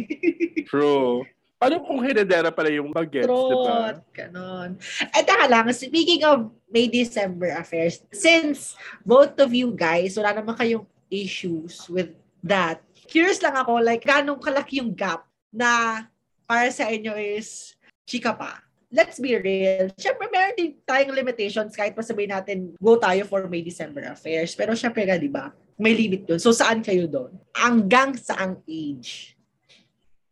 True. 0.66 1.22
Paano 1.62 1.86
kung 1.86 2.02
heredera 2.02 2.50
pala 2.50 2.74
yung 2.74 2.90
bagets, 2.90 3.30
di 3.30 3.56
ba? 3.62 3.94
Trot, 3.94 4.00
ganon. 4.10 4.70
Eh, 5.14 5.22
taka 5.22 5.46
lang, 5.46 5.70
speaking 5.70 6.26
of 6.26 6.50
May 6.66 6.90
December 6.90 7.54
affairs, 7.54 8.02
since 8.10 8.74
both 9.06 9.38
of 9.38 9.54
you 9.54 9.70
guys, 9.76 10.18
wala 10.18 10.34
naman 10.34 10.58
kayong 10.58 10.88
issues 11.14 11.86
with 11.94 12.10
that, 12.42 12.82
curious 13.06 13.38
lang 13.46 13.54
ako, 13.54 13.78
like, 13.86 14.02
ganong 14.02 14.42
kalaki 14.42 14.82
yung 14.82 14.98
gap 14.98 15.30
na 15.54 16.08
para 16.50 16.74
sa 16.74 16.90
inyo 16.90 17.14
is 17.14 17.78
chika 18.08 18.34
pa. 18.34 18.69
Let's 18.90 19.22
be 19.22 19.38
real. 19.38 19.94
Siyempre, 20.02 20.26
meron 20.34 20.58
din 20.58 20.74
tayong 20.82 21.14
limitations 21.14 21.78
kahit 21.78 21.94
pa 21.94 22.02
sabihin 22.02 22.34
natin, 22.34 22.74
go 22.82 22.98
tayo 22.98 23.22
for 23.30 23.46
May 23.46 23.62
December 23.62 24.02
affairs. 24.10 24.58
Pero 24.58 24.74
syempre 24.74 25.06
nga, 25.06 25.14
di 25.14 25.30
ba? 25.30 25.54
May 25.78 25.94
limit 25.94 26.26
yun. 26.26 26.42
So, 26.42 26.50
saan 26.50 26.82
kayo 26.82 27.06
doon? 27.06 27.38
Hanggang 27.54 28.18
saang 28.18 28.58
age? 28.66 29.38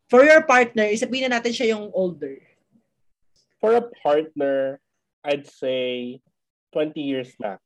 For 0.09 0.25
your 0.25 0.41
partner, 0.41 0.89
sabihin 0.97 1.29
na 1.29 1.37
natin 1.37 1.53
siya 1.53 1.77
yung 1.77 1.93
older. 1.93 2.41
For 3.61 3.77
a 3.77 3.85
partner, 4.01 4.81
I'd 5.21 5.45
say 5.45 6.17
20 6.73 6.97
years 6.97 7.29
max. 7.37 7.61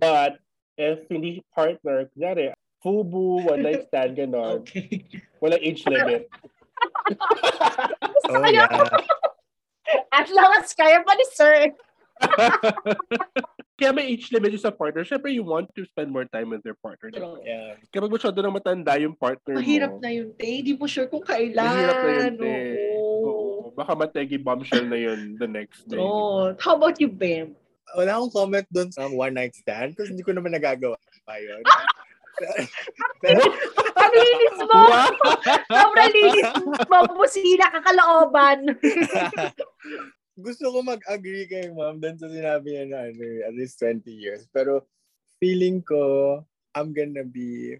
But 0.00 0.40
if 0.80 1.04
hindi 1.12 1.44
partner, 1.52 2.08
kunyari, 2.16 2.56
fubu, 2.80 3.44
one 3.44 3.68
night 3.68 3.84
stand, 3.92 4.16
ganon, 4.16 4.60
Okay. 4.64 5.04
wala 5.44 5.60
age 5.60 5.84
limit. 5.84 6.24
Oh, 8.30 8.46
yeah. 8.46 8.70
At 10.12 10.26
lakas 10.30 10.74
kaya 10.74 11.02
pa 11.02 11.12
ni 11.14 11.26
sir. 11.32 11.54
Kaya 13.80 13.96
may 13.96 14.12
age 14.12 14.28
limit 14.28 14.52
sa 14.60 14.68
partner. 14.68 15.08
Siyempre, 15.08 15.32
you 15.32 15.40
want 15.40 15.72
to 15.72 15.88
spend 15.88 16.12
more 16.12 16.28
time 16.28 16.52
with 16.52 16.60
your 16.68 16.76
partner. 16.84 17.08
True. 17.08 17.40
Yeah. 17.40 17.80
Kapag 17.88 18.12
masyado 18.12 18.36
na 18.44 18.52
matanda 18.52 18.92
yung 19.00 19.16
partner 19.16 19.56
Mahirap 19.56 19.96
mo, 19.96 20.04
na 20.04 20.12
yun, 20.12 20.36
te. 20.36 20.60
Hindi 20.60 20.76
mo 20.76 20.84
sure 20.84 21.08
kung 21.08 21.24
kailan. 21.24 21.64
mahirap 21.64 21.96
na 21.96 22.12
yun, 22.12 22.34
te. 22.36 22.52
Oo. 22.92 23.08
Oo. 23.24 23.66
Baka 23.72 23.96
mategi 23.96 24.36
bombshell 24.36 24.84
na 24.84 25.00
yun 25.00 25.40
the 25.40 25.48
next 25.48 25.88
day. 25.88 25.96
True. 25.96 26.52
How 26.60 26.76
about 26.76 27.00
you, 27.00 27.08
Bem? 27.08 27.56
Wala 27.96 28.20
akong 28.20 28.36
comment 28.36 28.68
doon 28.68 28.92
sa 28.92 29.08
one 29.08 29.32
night 29.32 29.56
stand 29.56 29.96
kasi 29.96 30.12
hindi 30.12 30.22
ko 30.28 30.36
naman 30.36 30.52
nagagawa 30.52 31.00
pa 31.24 31.40
yun. 31.40 31.64
Pero, 33.24 33.42
Ang 34.00 34.12
linis 34.16 34.58
mo! 34.64 34.80
Wow! 34.88 35.12
Sobrang 35.84 36.12
linis 36.12 36.50
mo! 36.88 36.98
Busina 37.14 37.66
ka 37.68 37.80
kalooban. 37.84 38.58
gusto 40.40 40.72
ko 40.72 40.80
mag-agree 40.80 41.44
kay 41.46 41.68
ma'am 41.68 42.00
doon 42.00 42.16
sa 42.16 42.32
sinabi 42.32 42.72
niya 42.72 42.84
na 42.88 43.00
ano, 43.12 43.24
at 43.44 43.54
least 43.54 43.78
20 43.78 44.08
years. 44.08 44.48
Pero 44.50 44.88
feeling 45.36 45.84
ko, 45.84 46.40
I'm 46.72 46.96
gonna 46.96 47.26
be 47.26 47.76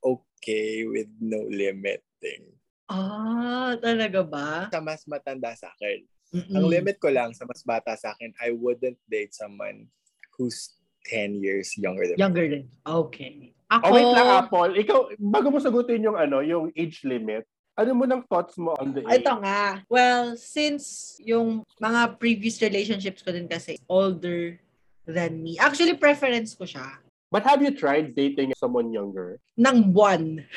okay 0.00 0.88
with 0.88 1.10
no 1.20 1.44
limit 1.46 2.00
thing. 2.18 2.48
Ah, 2.88 3.76
talaga 3.76 4.24
ba? 4.24 4.72
Sa 4.72 4.80
mas 4.80 5.04
matanda 5.04 5.52
sa 5.52 5.68
akin. 5.76 6.00
Mm-mm. 6.32 6.56
Ang 6.56 6.66
limit 6.72 6.96
ko 6.96 7.12
lang 7.12 7.36
sa 7.36 7.44
mas 7.44 7.60
bata 7.64 7.92
sa 7.96 8.16
akin, 8.16 8.32
I 8.40 8.56
wouldn't 8.56 9.00
date 9.08 9.36
someone 9.36 9.88
who's 10.36 10.76
10 11.08 11.40
years 11.40 11.76
younger 11.76 12.04
than 12.08 12.16
me. 12.16 12.24
Younger 12.24 12.46
than. 12.48 12.64
Okay. 12.84 13.52
Ako, 13.68 13.84
Oh, 13.84 13.92
wait 13.92 14.10
lang, 14.16 14.28
Apple. 14.32 14.72
Ikaw, 14.80 14.98
bago 15.20 15.46
mo 15.52 15.60
sagutin 15.60 16.00
yung 16.00 16.16
ano, 16.16 16.40
yung 16.40 16.72
age 16.72 17.04
limit, 17.04 17.44
ano 17.76 17.92
mo 17.94 18.08
ng 18.08 18.24
thoughts 18.24 18.56
mo 18.56 18.72
on 18.80 18.96
the 18.96 19.04
age? 19.04 19.20
ito 19.22 19.32
nga. 19.44 19.84
Well, 19.86 20.34
since 20.40 21.14
yung 21.20 21.62
mga 21.76 22.16
previous 22.16 22.58
relationships 22.64 23.20
ko 23.20 23.30
din 23.30 23.46
kasi 23.46 23.76
older 23.86 24.56
than 25.04 25.44
me. 25.44 25.60
Actually, 25.60 25.94
preference 26.00 26.56
ko 26.56 26.64
siya. 26.64 26.98
But 27.28 27.44
have 27.44 27.60
you 27.60 27.70
tried 27.76 28.16
dating 28.16 28.56
someone 28.56 28.88
younger? 28.88 29.36
Nang 29.52 29.92
buwan. 29.92 30.48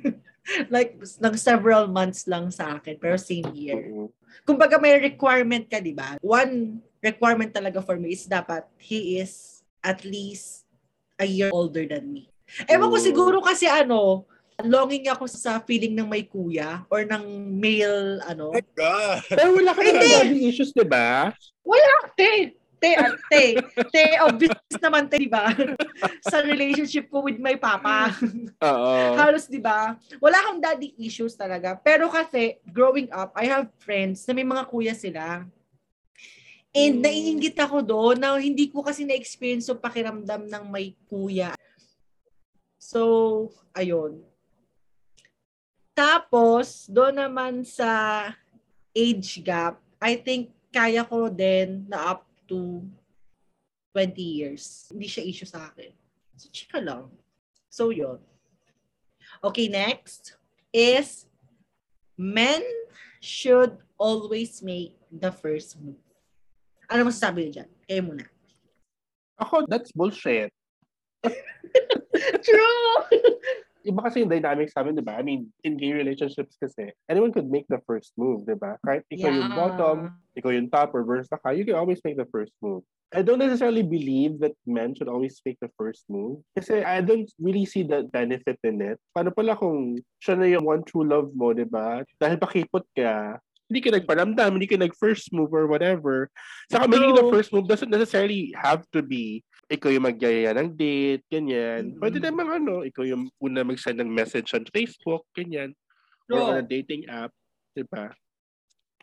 like, 0.74 1.00
nang 1.24 1.36
several 1.40 1.88
months 1.88 2.28
lang 2.28 2.52
sa 2.52 2.76
akin, 2.76 3.00
pero 3.00 3.16
same 3.16 3.48
year. 3.56 3.88
Oo. 3.88 4.12
Kumbaga 4.44 4.76
may 4.76 5.00
requirement 5.00 5.64
ka, 5.64 5.80
di 5.80 5.96
ba? 5.96 6.20
One 6.20 6.84
requirement 7.00 7.48
talaga 7.48 7.80
for 7.80 7.96
me 7.96 8.12
is 8.12 8.28
dapat 8.28 8.68
he 8.76 9.16
is 9.16 9.64
at 9.80 10.04
least 10.04 10.68
a 11.16 11.24
year 11.24 11.48
older 11.48 11.88
than 11.88 12.12
me. 12.12 12.28
Ewan 12.68 12.88
ko 12.88 12.98
siguro 12.98 13.38
kasi 13.44 13.68
ano, 13.68 14.24
longing 14.64 15.06
ako 15.06 15.30
sa 15.30 15.62
feeling 15.62 15.94
ng 15.94 16.08
may 16.08 16.26
kuya 16.26 16.82
or 16.90 17.06
ng 17.06 17.24
male, 17.54 18.18
ano. 18.26 18.50
Oh 18.50 18.58
my 18.58 18.64
God! 18.74 19.22
Pero 19.30 19.48
wala 19.54 19.70
ka 19.70 19.80
Hindi. 19.84 19.94
naman 19.94 20.08
daddy 20.10 20.38
issues, 20.50 20.72
di 20.74 20.82
ba? 20.82 21.30
Te, 22.18 22.58
te, 22.82 22.90
ah, 22.98 23.14
te, 23.30 23.62
te, 23.94 24.04
obvious 24.26 24.54
naman, 24.82 25.06
te, 25.06 25.22
di 25.22 25.30
ba? 25.30 25.54
sa 26.18 26.42
relationship 26.42 27.06
ko 27.06 27.22
with 27.22 27.38
my 27.38 27.54
papa. 27.54 28.10
Oo. 28.58 29.14
Halos, 29.14 29.46
di 29.46 29.62
ba? 29.62 29.94
Wala 30.18 30.36
akong 30.42 30.58
daddy 30.58 30.98
issues 30.98 31.38
talaga. 31.38 31.78
Pero 31.78 32.10
kasi, 32.10 32.58
growing 32.66 33.06
up, 33.14 33.30
I 33.38 33.46
have 33.46 33.70
friends 33.78 34.26
na 34.26 34.34
may 34.34 34.46
mga 34.46 34.66
kuya 34.66 34.94
sila. 34.98 35.46
And 36.74 36.94
Mm. 36.98 37.02
naiingit 37.06 37.56
ako 37.58 37.80
doon 37.86 38.16
na 38.18 38.34
hindi 38.36 38.68
ko 38.68 38.82
kasi 38.82 39.06
na-experience 39.06 39.70
yung 39.70 39.78
pakiramdam 39.80 40.50
ng 40.50 40.64
may 40.68 40.98
kuya. 41.06 41.54
So, 42.78 43.50
ayun. 43.74 44.22
Tapos, 45.98 46.86
doon 46.86 47.18
naman 47.18 47.66
sa 47.66 48.30
age 48.94 49.42
gap, 49.42 49.82
I 49.98 50.14
think 50.14 50.54
kaya 50.70 51.02
ko 51.02 51.26
din 51.26 51.90
na 51.90 52.14
up 52.14 52.22
to 52.46 52.86
20 53.90 54.14
years. 54.22 54.86
Hindi 54.94 55.10
siya 55.10 55.26
issue 55.26 55.48
sa 55.50 55.66
akin. 55.74 55.90
So, 56.38 56.46
chika 56.54 56.78
lang. 56.78 57.10
So, 57.66 57.90
yun. 57.90 58.22
Okay, 59.42 59.66
next 59.66 60.38
is 60.70 61.26
men 62.14 62.62
should 63.18 63.74
always 63.98 64.62
make 64.62 64.94
the 65.10 65.34
first 65.34 65.74
move. 65.82 65.98
Ano 66.86 67.10
masasabi 67.10 67.50
niyo 67.50 67.52
dyan? 67.62 67.70
Kayo 67.90 68.02
muna. 68.06 68.24
Ako, 69.38 69.66
that's 69.66 69.90
bullshit. 69.90 70.54
True! 72.46 72.96
Iba 73.88 74.04
kasi 74.04 74.20
yung 74.20 74.32
dynamics 74.32 74.76
sa 74.76 74.84
amin, 74.84 74.98
di 74.98 75.04
ba? 75.04 75.16
I 75.16 75.24
mean, 75.24 75.48
in 75.64 75.80
gay 75.80 75.96
relationships 75.96 76.58
kasi, 76.60 76.92
anyone 77.08 77.32
could 77.32 77.48
make 77.48 77.64
the 77.72 77.80
first 77.88 78.12
move, 78.20 78.44
di 78.44 78.58
ba? 78.58 78.76
Kahit 78.84 79.06
ikaw 79.08 79.30
yung 79.32 79.54
bottom, 79.56 79.98
ikaw 80.36 80.50
yung 80.52 80.68
top, 80.68 80.92
or 80.92 81.06
versa 81.06 81.40
ka, 81.40 81.56
you 81.56 81.64
can 81.64 81.78
always 81.78 82.02
make 82.04 82.18
the 82.18 82.28
first 82.28 82.52
move. 82.60 82.84
I 83.08 83.24
don't 83.24 83.40
necessarily 83.40 83.80
believe 83.80 84.36
that 84.44 84.52
men 84.68 84.92
should 84.92 85.08
always 85.08 85.40
make 85.40 85.56
the 85.64 85.72
first 85.80 86.04
move. 86.12 86.44
Kasi 86.52 86.84
I 86.84 87.00
don't 87.00 87.24
really 87.40 87.64
see 87.64 87.80
the 87.80 88.04
benefit 88.04 88.60
in 88.60 88.84
it. 88.84 89.00
Paano 89.16 89.32
pala 89.32 89.56
kung 89.56 89.96
siya 90.20 90.36
na 90.36 90.44
yung 90.44 90.68
one 90.68 90.84
true 90.84 91.08
love 91.08 91.32
mo, 91.32 91.56
di 91.56 91.64
ba? 91.64 92.04
Dahil 92.20 92.36
pakipot 92.36 92.84
ka, 92.92 93.40
hindi 93.68 93.80
ka 93.80 93.96
nagparamdam, 93.96 94.60
hindi 94.60 94.68
ka 94.68 94.76
nag-first 94.76 95.32
move 95.32 95.52
or 95.56 95.68
whatever. 95.68 96.28
Saka 96.68 96.84
making 96.88 97.16
the 97.16 97.28
first 97.32 97.48
move 97.52 97.64
doesn't 97.64 97.92
necessarily 97.92 98.52
have 98.56 98.84
to 98.92 99.00
be 99.00 99.44
ikaw 99.68 99.92
yung 99.92 100.08
magyaya 100.08 100.56
ng 100.56 100.72
date, 100.72 101.24
ganyan. 101.28 101.92
Mm-mm. 101.92 102.00
Pwede 102.00 102.18
naman 102.24 102.48
ano, 102.48 102.80
ikaw 102.82 103.04
yung 103.04 103.28
una 103.38 103.60
mag-send 103.60 104.00
ng 104.00 104.08
message 104.08 104.56
on 104.56 104.64
Facebook, 104.72 105.28
ganyan. 105.36 105.76
Or 106.28 106.56
on 106.56 106.60
a 106.60 106.64
dating 106.64 107.08
app, 107.08 107.32
di 107.72 107.84
ba? 107.88 108.12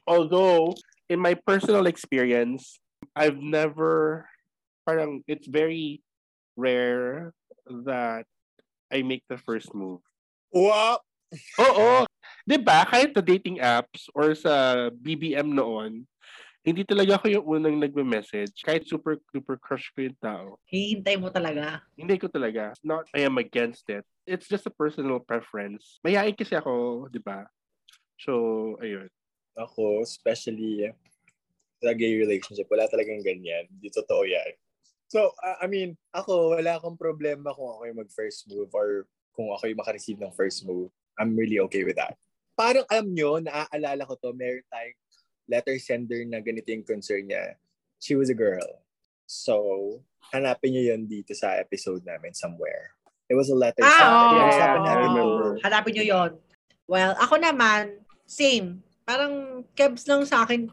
Although, 0.05 0.77
in 1.09 1.21
my 1.21 1.33
personal 1.33 1.85
experience, 1.89 2.77
I've 3.17 3.41
never, 3.41 4.25
parang 4.85 5.25
it's 5.25 5.49
very 5.49 6.01
rare 6.57 7.33
that 7.85 8.25
I 8.93 9.01
make 9.01 9.25
the 9.29 9.41
first 9.41 9.73
move. 9.73 10.01
Wow! 10.53 11.01
Oo. 11.59 12.05
'Di 12.45 12.57
ba? 12.61 12.85
Kahit 12.85 13.17
sa 13.17 13.25
dating 13.25 13.57
apps 13.57 14.07
or 14.13 14.37
sa 14.37 14.87
BBM 14.93 15.51
noon, 15.51 16.05
hindi 16.65 16.81
talaga 16.81 17.21
ako 17.21 17.29
yung 17.29 17.45
unang 17.45 17.77
nagme-message. 17.77 18.65
Kahit 18.65 18.89
super 18.89 19.21
super 19.29 19.53
crush 19.61 19.93
ko 19.93 20.09
yung 20.09 20.17
tao. 20.17 20.57
Hihintay 20.65 21.15
mo 21.21 21.29
talaga. 21.29 21.85
Hindi 21.93 22.17
ko 22.17 22.25
talaga. 22.25 22.73
Not 22.81 23.05
I 23.13 23.21
am 23.21 23.37
against 23.37 23.85
it. 23.93 24.01
It's 24.25 24.49
just 24.49 24.65
a 24.65 24.73
personal 24.73 25.21
preference. 25.21 26.01
Mayayain 26.01 26.33
kasi 26.33 26.57
ako, 26.57 27.05
'di 27.13 27.21
ba? 27.21 27.45
So, 28.17 28.73
ayun. 28.81 29.05
Ako, 29.53 30.01
especially 30.01 30.89
sa 31.79 31.93
gay 31.93 32.17
relationship. 32.17 32.65
Wala 32.65 32.89
talagang 32.89 33.21
ganyan. 33.21 33.69
Hindi 33.69 33.93
totoo 33.93 34.25
yan. 34.25 34.57
So, 35.05 35.31
uh, 35.37 35.61
I 35.61 35.69
mean, 35.69 35.93
ako, 36.11 36.57
wala 36.57 36.81
akong 36.81 36.97
problema 36.97 37.53
kung 37.53 37.69
ako 37.69 37.81
yung 37.85 38.01
mag-first 38.01 38.49
move 38.49 38.71
or 38.73 39.05
kung 39.37 39.53
ako 39.53 39.69
yung 39.69 39.79
makareceive 39.79 40.17
ng 40.17 40.33
first 40.33 40.65
move. 40.65 40.89
I'm 41.19 41.37
really 41.37 41.61
okay 41.69 41.85
with 41.85 41.99
that. 42.01 42.17
Parang 42.55 42.87
alam 42.89 43.11
nyo, 43.11 43.37
naaalala 43.43 44.07
ko 44.07 44.15
to, 44.17 44.31
meron 44.33 44.65
tayong 44.71 44.99
letter 45.45 45.77
sender 45.77 46.25
na 46.25 46.39
ganito 46.39 46.67
yung 46.67 46.83
concern 46.83 47.25
niya. 47.25 47.57
She 47.97 48.13
was 48.13 48.29
a 48.29 48.37
girl. 48.37 48.65
So, 49.25 49.55
hanapin 50.29 50.73
nyo 50.73 50.83
yun 50.85 51.05
dito 51.05 51.33
sa 51.33 51.57
episode 51.57 52.01
namin 52.03 52.33
somewhere. 52.33 52.93
It 53.25 53.33
was 53.33 53.49
a 53.49 53.57
letter 53.57 53.81
Ah, 53.81 53.89
sender. 53.89 54.09
oo. 54.11 54.29
Pinag-usapan 54.29 54.77
I 54.77 54.85
namin 54.85 55.05
remember. 55.07 55.49
Hanapin 55.61 55.91
nyo 55.93 56.05
yon. 56.05 56.31
Well, 56.85 57.13
ako 57.17 57.35
naman, 57.35 57.83
same. 58.23 58.85
Parang 59.01 59.33
kebs 59.73 60.05
lang 60.05 60.21
sa 60.23 60.45
akin 60.45 60.69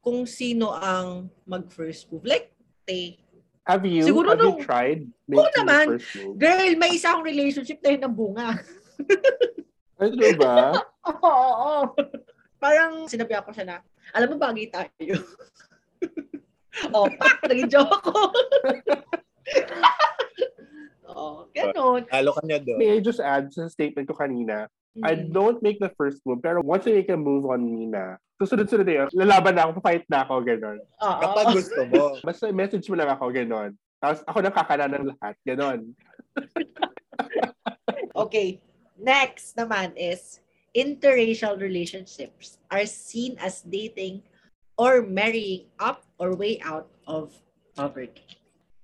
kung 0.00 0.24
sino 0.24 0.72
ang 0.72 1.28
mag-first 1.44 2.08
move. 2.08 2.24
Like, 2.24 2.52
te, 2.84 3.20
Have 3.60 3.84
you, 3.84 4.02
Siguro 4.02 4.34
have 4.34 4.40
nung- 4.40 4.58
you 4.58 4.64
tried 4.64 5.04
Oo 5.30 5.46
naman. 5.54 5.84
the 5.86 6.00
first 6.00 6.10
move? 6.18 6.34
girl, 6.36 6.58
may 6.74 6.90
isa 6.90 7.12
akong 7.12 7.22
relationship 7.22 7.78
na 7.80 7.92
yun 7.92 8.02
ng 8.02 8.14
bunga. 8.16 8.48
Ano 9.96 10.16
ba? 10.36 10.56
Oo, 11.12 11.28
oo. 11.28 11.76
Parang 12.56 13.04
sinabi 13.06 13.32
ako 13.32 13.52
siya 13.52 13.64
na, 13.64 13.76
alam 14.14 14.28
mo, 14.32 14.36
bagay 14.38 14.66
tayo. 14.70 15.14
oh, 16.96 17.06
pak! 17.08 17.44
Naging 17.46 17.70
joke 17.70 17.92
ako. 17.92 18.12
Oo, 21.10 21.50
ganun. 21.50 22.06
Halo 22.06 22.30
ka 22.38 22.42
niya 22.46 22.62
doon. 22.62 22.78
May 22.78 22.96
I 22.96 23.00
just 23.02 23.18
add 23.18 23.50
sa 23.50 23.66
statement 23.66 24.06
ko 24.06 24.14
kanina, 24.14 24.70
I 25.02 25.14
Mm. 25.14 25.30
don't 25.30 25.60
make 25.62 25.78
the 25.78 25.90
first 25.94 26.18
move, 26.26 26.42
pero 26.42 26.58
once 26.66 26.82
I 26.90 26.98
make 26.98 27.10
a 27.10 27.18
move 27.18 27.46
on 27.46 27.62
Nina, 27.62 28.18
susunod-sunod 28.42 28.82
na 28.82 28.94
yun, 29.04 29.08
lalaban 29.14 29.54
na 29.54 29.70
ako, 29.70 29.78
fight 29.78 30.02
na 30.10 30.26
ako, 30.26 30.42
gano'n. 30.42 30.78
Oo. 30.82 31.20
Kapag 31.22 31.46
gusto 31.54 31.80
mo. 31.86 32.02
Basta 32.26 32.50
message 32.50 32.90
mo 32.90 32.98
lang 32.98 33.06
ako, 33.06 33.30
gano'n. 33.30 33.70
Tapos 34.02 34.20
ako 34.26 34.38
nang 34.42 34.56
kakala 34.56 34.90
ng 34.90 35.14
lahat, 35.14 35.34
gano'n. 35.46 35.80
Okay. 38.18 38.58
Next 38.98 39.54
naman 39.54 39.94
is 39.94 40.42
interracial 40.76 41.58
relationships 41.58 42.58
are 42.70 42.86
seen 42.86 43.36
as 43.38 43.62
dating 43.62 44.22
or 44.78 45.02
marrying 45.02 45.66
up 45.78 46.06
or 46.18 46.34
way 46.34 46.60
out 46.62 46.88
of 47.06 47.34
poverty. 47.76 48.24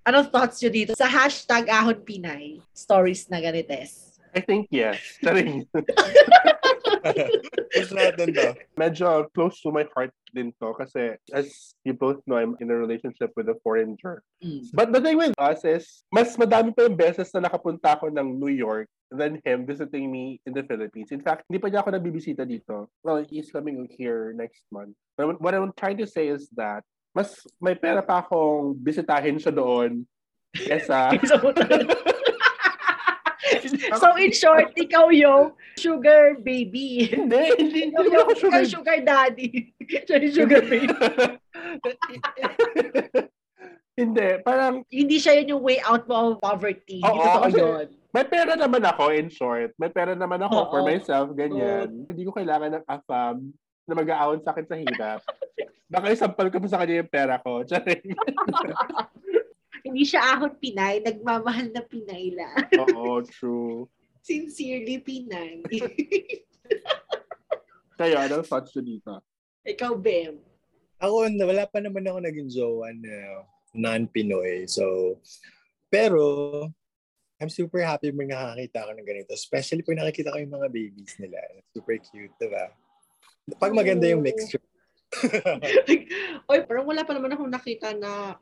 Anong 0.07 0.31
thoughts 0.31 0.62
nyo 0.62 0.71
dito 0.71 0.93
sa 0.95 1.11
hashtag 1.11 1.66
Ahon 1.66 1.99
Pinay 2.07 2.62
stories 2.71 3.26
na 3.26 3.43
ganites? 3.43 4.16
I 4.37 4.45
think 4.45 4.69
yes. 4.71 5.00
Charing. 5.25 5.64
Push 7.73 7.90
natin 7.97 8.37
to. 8.37 8.55
Medyo 8.76 9.26
close 9.33 9.59
to 9.64 9.73
my 9.73 9.88
heart 9.97 10.12
din 10.37 10.52
to 10.61 10.76
kasi 10.76 11.16
as 11.33 11.73
you 11.83 11.97
both 11.97 12.21
know, 12.28 12.37
I'm 12.37 12.55
in 12.61 12.69
a 12.69 12.76
relationship 12.76 13.33
with 13.33 13.49
a 13.49 13.57
foreigner. 13.64 14.21
Mm. 14.45 14.69
But 14.76 14.93
the 14.93 15.00
thing 15.00 15.16
with 15.16 15.33
us 15.40 15.64
is, 15.64 16.05
mas 16.12 16.37
madami 16.37 16.76
pa 16.76 16.85
yung 16.85 16.95
beses 16.95 17.33
na 17.33 17.49
nakapunta 17.49 17.97
ako 17.97 18.12
ng 18.12 18.37
New 18.37 18.52
York 18.52 18.93
than 19.10 19.40
him 19.44 19.66
visiting 19.66 20.10
me 20.10 20.40
in 20.46 20.52
the 20.52 20.62
Philippines. 20.66 21.12
In 21.12 21.22
fact, 21.22 21.46
hindi 21.46 21.62
pa 21.62 21.70
niya 21.70 21.80
ako 21.82 21.94
nabibisita 21.94 22.42
dito. 22.42 22.90
Well, 23.06 23.22
he's 23.22 23.54
coming 23.54 23.86
here 23.86 24.34
next 24.34 24.66
month. 24.75 24.98
But 25.14 25.40
what 25.40 25.54
I'm 25.54 25.72
trying 25.78 25.98
to 26.02 26.08
say 26.08 26.28
is 26.28 26.50
that 26.58 26.82
mas 27.14 27.46
may 27.62 27.78
pera 27.78 28.02
pa 28.02 28.20
akong 28.20 28.76
bisitahin 28.76 29.38
siya 29.40 29.54
doon 29.54 30.04
kesa... 30.52 31.14
so 34.00 34.16
in 34.18 34.32
short, 34.32 34.75
ikaw 34.75 35.08
yung 35.14 35.54
sugar 35.78 36.36
baby. 36.42 37.06
hindi, 37.10 37.42
hindi, 37.58 37.80
Ikaw 37.90 38.02
hindi 38.02 38.16
yung 38.16 38.36
sugar. 38.36 38.64
sugar 38.66 38.99
daddy. 39.02 39.73
Siya 40.06 40.16
yung 40.19 40.34
sugar 40.34 40.62
baby. 40.66 40.99
Hindi, 43.97 44.28
parang 44.45 44.85
Hindi 44.87 45.17
siya 45.17 45.41
yun 45.41 45.56
yung 45.56 45.65
way 45.65 45.80
out 45.80 46.04
mo 46.04 46.37
of 46.37 46.39
poverty. 46.39 47.00
Oo, 47.00 47.17
totoo 47.17 47.45
kasi- 47.49 47.61
yun. 47.61 47.89
May 48.17 48.25
pera 48.25 48.56
naman 48.56 48.80
ako, 48.80 49.13
in 49.13 49.28
short. 49.28 49.76
May 49.76 49.93
pera 49.93 50.17
naman 50.17 50.41
ako 50.41 50.56
Oo. 50.56 50.69
for 50.73 50.80
myself, 50.80 51.28
ganyan. 51.37 52.09
Hindi 52.09 52.25
ko 52.25 52.32
kailangan 52.32 52.80
ng 52.80 52.85
AFAM 52.89 53.52
na 53.85 53.93
mag-aawon 53.93 54.41
sa 54.41 54.56
akin 54.56 54.65
sa 54.65 54.80
hirap. 54.80 55.21
Baka 55.87 56.17
isampal 56.17 56.49
ko 56.49 56.56
pa 56.56 56.67
sa 56.67 56.80
kanya 56.80 57.04
yung 57.04 57.13
pera 57.13 57.37
ko. 57.45 57.61
Hindi 59.87 60.02
siya 60.02 60.35
ahon 60.35 60.56
Pinay, 60.56 61.04
nagmamahal 61.04 61.71
na 61.71 61.85
Pinay 61.85 62.32
lang. 62.32 62.56
Oo, 62.89 63.21
true. 63.23 63.85
Sincerely 64.25 64.99
Pinay. 64.99 65.63
Kayo, 68.00 68.17
anong 68.19 68.49
thoughts 68.49 68.75
nyo 68.75 68.82
dito? 68.82 69.13
Ikaw, 69.63 69.93
Bem. 69.95 70.41
Ako, 70.99 71.28
na- 71.28 71.47
wala 71.47 71.65
pa 71.69 71.78
naman 71.78 72.09
ako 72.09 72.19
naging 72.25 72.49
jowa 72.49 72.91
na 72.97 73.45
non-Pinoy. 73.76 74.67
So, 74.67 75.17
pero, 75.93 76.25
I'm 77.36 77.52
super 77.52 77.84
happy 77.84 78.10
pag 78.17 78.32
nakakita 78.32 78.78
ako 78.89 78.91
ng 78.97 79.08
ganito. 79.08 79.30
Especially 79.36 79.84
pag 79.84 80.00
nakikita 80.00 80.32
ko 80.32 80.41
yung 80.41 80.56
mga 80.56 80.69
babies 80.73 81.15
nila. 81.21 81.39
Super 81.76 82.00
cute, 82.00 82.32
diba? 82.41 82.73
Pag 83.60 83.76
maganda 83.76 84.08
yung 84.08 84.25
mixture. 84.25 84.65
Oy, 86.50 86.58
parang 86.67 86.89
wala 86.89 87.04
pa 87.04 87.12
naman 87.15 87.36
akong 87.36 87.52
nakita 87.52 87.95
na 87.95 88.41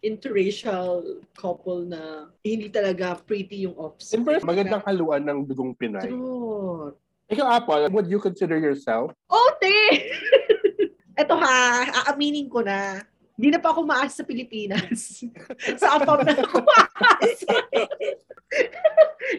interracial 0.00 1.02
couple 1.34 1.84
na 1.88 2.30
hindi 2.46 2.70
talaga 2.70 3.18
pretty 3.18 3.66
yung 3.66 3.74
offspring. 3.74 4.40
Magandang 4.46 4.84
haluan 4.86 5.26
ng 5.26 5.42
dugong 5.44 5.74
Pinay. 5.74 6.06
True. 6.06 6.94
Ikaw, 7.26 7.46
Apple, 7.58 7.90
would 7.90 8.06
you 8.06 8.22
consider 8.22 8.54
yourself? 8.62 9.10
Ote! 9.26 9.74
Eto 11.20 11.34
ha, 11.34 11.90
aaminin 12.06 12.46
ko 12.46 12.62
na. 12.62 13.02
Hindi 13.36 13.52
na 13.52 13.60
pa 13.60 13.76
ako 13.76 13.84
maas 13.84 14.16
sa 14.16 14.24
Pilipinas. 14.24 15.20
sa 15.80 16.00
apam 16.00 16.24
na 16.24 16.32
ako 16.32 16.64
maas. 16.64 17.38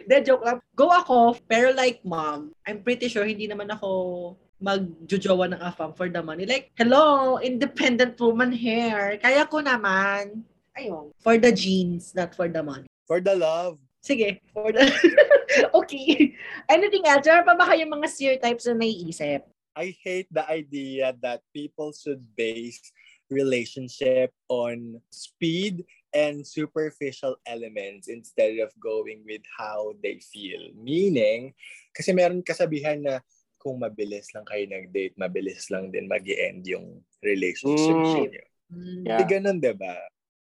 De, 0.06 0.16
joke 0.22 0.46
lang. 0.46 0.62
Go 0.78 0.86
ako, 0.86 1.34
pero 1.50 1.74
like 1.74 1.98
mom, 2.06 2.54
I'm 2.62 2.86
pretty 2.86 3.10
sure 3.10 3.26
hindi 3.26 3.50
naman 3.50 3.74
ako 3.74 4.38
magjojowa 4.62 5.50
ng 5.54 5.60
afam 5.62 5.90
for 5.98 6.06
the 6.06 6.22
money. 6.22 6.46
Like, 6.46 6.70
hello, 6.78 7.38
independent 7.42 8.14
woman 8.22 8.54
here. 8.54 9.18
Kaya 9.18 9.46
ko 9.50 9.62
naman. 9.62 10.46
Ayun, 10.78 11.10
for 11.18 11.34
the 11.38 11.50
genes, 11.50 12.14
not 12.14 12.34
for 12.38 12.46
the 12.46 12.62
money. 12.62 12.86
For 13.06 13.18
the 13.18 13.34
love. 13.34 13.82
Sige, 13.98 14.38
for 14.54 14.70
the... 14.70 14.86
okay. 15.78 16.38
Anything 16.70 17.02
else? 17.06 17.26
Meron 17.26 17.46
pa 17.46 17.54
ba 17.58 17.66
kayong 17.66 17.90
mga 17.98 18.06
stereotypes 18.06 18.70
na 18.70 18.78
naiisip? 18.78 19.42
I 19.78 19.94
hate 19.94 20.30
the 20.30 20.42
idea 20.46 21.14
that 21.22 21.42
people 21.54 21.94
should 21.94 22.22
base 22.34 22.82
relationship 23.30 24.32
on 24.48 25.00
speed 25.10 25.84
and 26.16 26.40
superficial 26.46 27.36
elements 27.44 28.08
instead 28.08 28.58
of 28.64 28.72
going 28.80 29.22
with 29.28 29.44
how 29.56 29.92
they 30.02 30.20
feel. 30.20 30.60
Meaning, 30.74 31.52
kasi 31.92 32.12
meron 32.16 32.40
kasabihan 32.42 33.00
na 33.04 33.20
kung 33.58 33.82
mabilis 33.82 34.32
lang 34.32 34.46
kayo 34.48 34.64
nag-date, 34.70 35.18
mabilis 35.18 35.68
lang 35.68 35.90
din 35.92 36.08
mag 36.08 36.24
end 36.24 36.64
yung 36.64 37.02
relationship 37.20 37.96
Mm. 37.98 38.30
niyo. 38.32 38.44
Mm, 38.68 39.02
Yeah. 39.04 39.18
Hindi 39.18 39.24
ganun, 39.32 39.58
diba? 39.60 39.96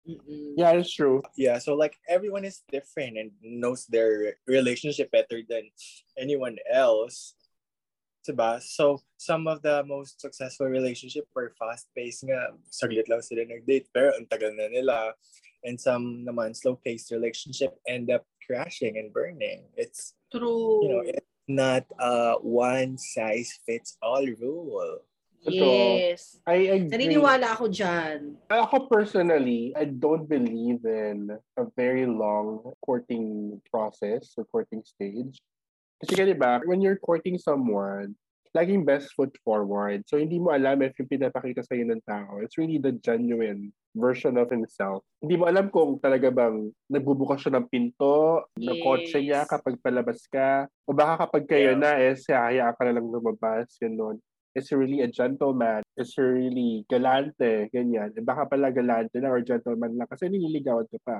mm-mm. 0.08 0.54
Yeah, 0.58 0.72
it's 0.74 0.90
true. 0.90 1.22
Yeah, 1.36 1.58
so 1.62 1.74
like 1.78 1.94
everyone 2.08 2.44
is 2.44 2.62
different 2.66 3.18
and 3.18 3.30
knows 3.42 3.86
their 3.86 4.38
relationship 4.48 5.10
better 5.14 5.42
than 5.46 5.70
anyone 6.18 6.58
else. 6.66 7.37
Diba? 8.26 8.60
So, 8.60 9.00
some 9.16 9.48
of 9.48 9.62
the 9.62 9.82
most 9.88 10.20
successful 10.20 10.66
relationship 10.66 11.24
were 11.34 11.52
fast-paced 11.58 12.28
nga. 12.28 12.52
Saglit 12.68 13.08
lang 13.08 13.24
sila 13.24 13.44
nag-date, 13.48 13.88
pero 13.94 14.12
ang 14.12 14.28
tagal 14.28 14.52
na 14.52 14.68
nila. 14.68 15.16
And 15.64 15.80
some 15.80 16.24
naman 16.28 16.54
slow-paced 16.54 17.10
relationship 17.10 17.74
end 17.88 18.10
up 18.12 18.28
crashing 18.44 18.98
and 18.98 19.12
burning. 19.12 19.64
It's, 19.76 20.14
True. 20.30 20.84
you 20.84 20.88
know, 20.92 21.02
it's 21.04 21.26
not 21.48 21.88
a 21.98 22.36
one-size-fits-all 22.44 24.26
rule. 24.38 25.00
yes. 25.46 26.36
I 26.46 26.54
agree. 26.76 26.90
Naniniwala 26.90 27.56
ako 27.56 27.70
dyan. 27.70 28.36
Ako 28.50 28.90
personally, 28.90 29.72
I 29.76 29.86
don't 29.86 30.28
believe 30.28 30.84
in 30.84 31.30
a 31.56 31.64
very 31.76 32.06
long 32.06 32.74
courting 32.84 33.60
process 33.70 34.34
or 34.36 34.44
courting 34.50 34.82
stage. 34.84 35.38
Kasi 35.98 36.14
ka, 36.14 36.22
di 36.22 36.38
ba, 36.38 36.62
when 36.62 36.78
you're 36.78 36.98
courting 36.98 37.38
someone, 37.38 38.14
laging 38.54 38.86
best 38.86 39.12
foot 39.12 39.34
forward. 39.44 40.06
So, 40.06 40.16
hindi 40.16 40.38
mo 40.38 40.54
alam 40.54 40.80
if 40.80 40.96
yung 40.96 41.10
pinapakita 41.10 41.66
sa'yo 41.66 41.84
ng 41.90 42.02
tao, 42.06 42.38
it's 42.40 42.56
really 42.56 42.78
the 42.78 42.94
genuine 43.02 43.74
version 43.98 44.38
of 44.38 44.48
himself. 44.48 45.02
Hindi 45.18 45.36
mo 45.36 45.50
alam 45.50 45.68
kung 45.74 45.98
talaga 45.98 46.30
bang 46.30 46.70
nagbubukas 46.86 47.42
siya 47.44 47.58
ng 47.58 47.66
pinto, 47.66 48.46
ng 48.56 48.78
Yes. 48.78 48.82
kotse 48.82 49.18
niya 49.20 49.42
kapag 49.44 49.76
palabas 49.82 50.22
ka, 50.30 50.70
o 50.86 50.94
baka 50.94 51.26
kapag 51.26 51.44
kayo 51.50 51.74
Yeah. 51.74 51.82
na, 51.82 51.90
eh, 51.98 52.14
hayaan 52.14 52.74
ka 52.78 52.82
na 52.86 52.94
lang 52.94 53.06
lumabas, 53.10 53.74
ganun. 53.82 54.22
Is 54.56 54.70
he 54.70 54.74
really 54.74 55.04
a 55.04 55.10
gentleman? 55.10 55.82
Is 55.94 56.14
he 56.18 56.22
really 56.24 56.82
galante? 56.90 57.68
Ganyan. 57.70 58.10
Eh, 58.16 58.24
baka 58.24 58.48
pala 58.48 58.74
galante 58.74 59.18
lang 59.20 59.30
or 59.30 59.42
gentleman 59.44 59.94
lang 59.94 60.08
kasi 60.08 60.26
nililigawan 60.26 60.88
ka 60.88 60.98
pa. 61.04 61.18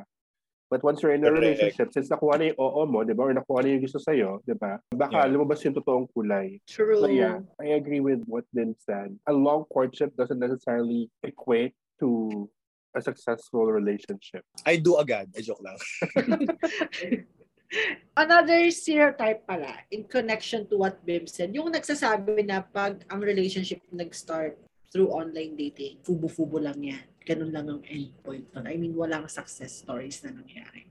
But 0.69 0.85
once 0.85 1.01
you're 1.01 1.17
in 1.17 1.25
a 1.25 1.33
Correct. 1.33 1.41
relationship, 1.41 1.97
since 1.97 2.13
nakuha 2.13 2.37
na 2.37 2.45
yung 2.53 2.61
oo 2.61 2.85
mo, 2.85 3.01
di 3.01 3.17
ba? 3.17 3.25
Or 3.25 3.33
nakuha 3.33 3.65
na 3.65 3.69
yung 3.73 3.83
gusto 3.89 3.97
sa'yo, 3.97 4.45
di 4.45 4.53
ba? 4.53 4.77
Baka 4.93 5.25
Yeah. 5.25 5.33
lumabas 5.33 5.65
yung 5.65 5.73
totoong 5.73 6.13
kulay. 6.13 6.61
True. 6.69 7.01
But 7.01 7.17
yeah, 7.17 7.41
I 7.57 7.73
agree 7.81 8.05
with 8.05 8.21
what 8.29 8.45
Lynn 8.53 8.77
said. 8.77 9.17
A 9.25 9.33
long 9.33 9.65
courtship 9.73 10.13
doesn't 10.13 10.37
necessarily 10.37 11.09
equate 11.25 11.73
to 12.05 12.45
a 12.93 13.01
successful 13.01 13.73
relationship. 13.73 14.45
I 14.69 14.77
do 14.77 15.01
agad. 15.01 15.33
Ay, 15.33 15.41
joke 15.41 15.65
lang. 15.65 15.81
Another 18.17 18.69
stereotype 18.73 19.45
pala 19.45 19.73
in 19.93 20.05
connection 20.09 20.65
to 20.73 20.81
what 20.81 21.01
Bim 21.05 21.29
said, 21.29 21.53
yung 21.53 21.69
nagsasabi 21.73 22.45
na 22.49 22.65
pag 22.65 23.05
ang 23.13 23.21
relationship 23.21 23.85
nag-start 23.93 24.57
through 24.89 25.13
online 25.13 25.53
dating, 25.53 26.01
fubo-fubo 26.01 26.57
lang 26.61 26.81
yan. 26.81 27.05
Ganun 27.29 27.53
lang 27.53 27.69
ang 27.69 27.85
endpoint 27.85 28.49
nun. 28.57 28.65
I 28.65 28.81
mean, 28.81 28.97
walang 28.97 29.29
success 29.29 29.85
stories 29.85 30.25
na 30.25 30.33
nangyari. 30.33 30.89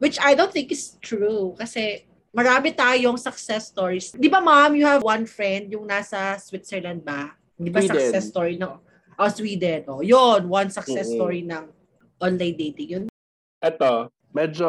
Which 0.00 0.16
I 0.16 0.32
don't 0.32 0.48
think 0.48 0.72
is 0.72 0.96
true 1.04 1.52
kasi 1.60 2.08
marami 2.32 2.72
tayong 2.72 3.20
success 3.20 3.68
stories. 3.68 4.16
Di 4.16 4.32
ba 4.32 4.40
ma'am, 4.40 4.72
you 4.72 4.88
have 4.88 5.04
one 5.04 5.28
friend 5.28 5.68
yung 5.68 5.84
nasa 5.84 6.40
Switzerland 6.40 7.04
ba? 7.04 7.36
Di 7.60 7.68
ba 7.68 7.84
Sweden. 7.84 7.92
success 7.92 8.24
story 8.32 8.56
ng 8.56 8.72
oh, 9.20 9.30
Sweden. 9.30 9.80
Oh, 9.86 10.00
yun, 10.00 10.48
one 10.48 10.72
success 10.72 11.12
Oo. 11.12 11.16
story 11.20 11.44
ng 11.44 11.68
online 12.18 12.56
dating. 12.56 12.88
Yun 12.88 13.04
Ito, 13.64 14.12
medyo, 14.34 14.68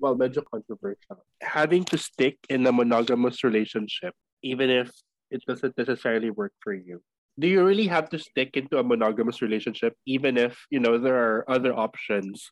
well, 0.00 0.16
medyo 0.16 0.40
controversial. 0.44 1.20
Having 1.44 1.84
to 1.92 1.96
stick 1.98 2.40
in 2.48 2.64
a 2.64 2.72
monogamous 2.72 3.44
relationship, 3.44 4.14
even 4.40 4.70
if 4.70 4.88
it 5.28 5.44
doesn't 5.44 5.76
necessarily 5.76 6.30
work 6.30 6.52
for 6.60 6.72
you. 6.72 7.02
Do 7.38 7.46
you 7.46 7.64
really 7.64 7.86
have 7.86 8.10
to 8.10 8.18
stick 8.18 8.56
into 8.56 8.78
a 8.78 8.84
monogamous 8.84 9.40
relationship, 9.40 9.94
even 10.06 10.36
if, 10.36 10.66
you 10.70 10.80
know, 10.80 10.98
there 10.98 11.16
are 11.16 11.44
other 11.48 11.72
options, 11.72 12.50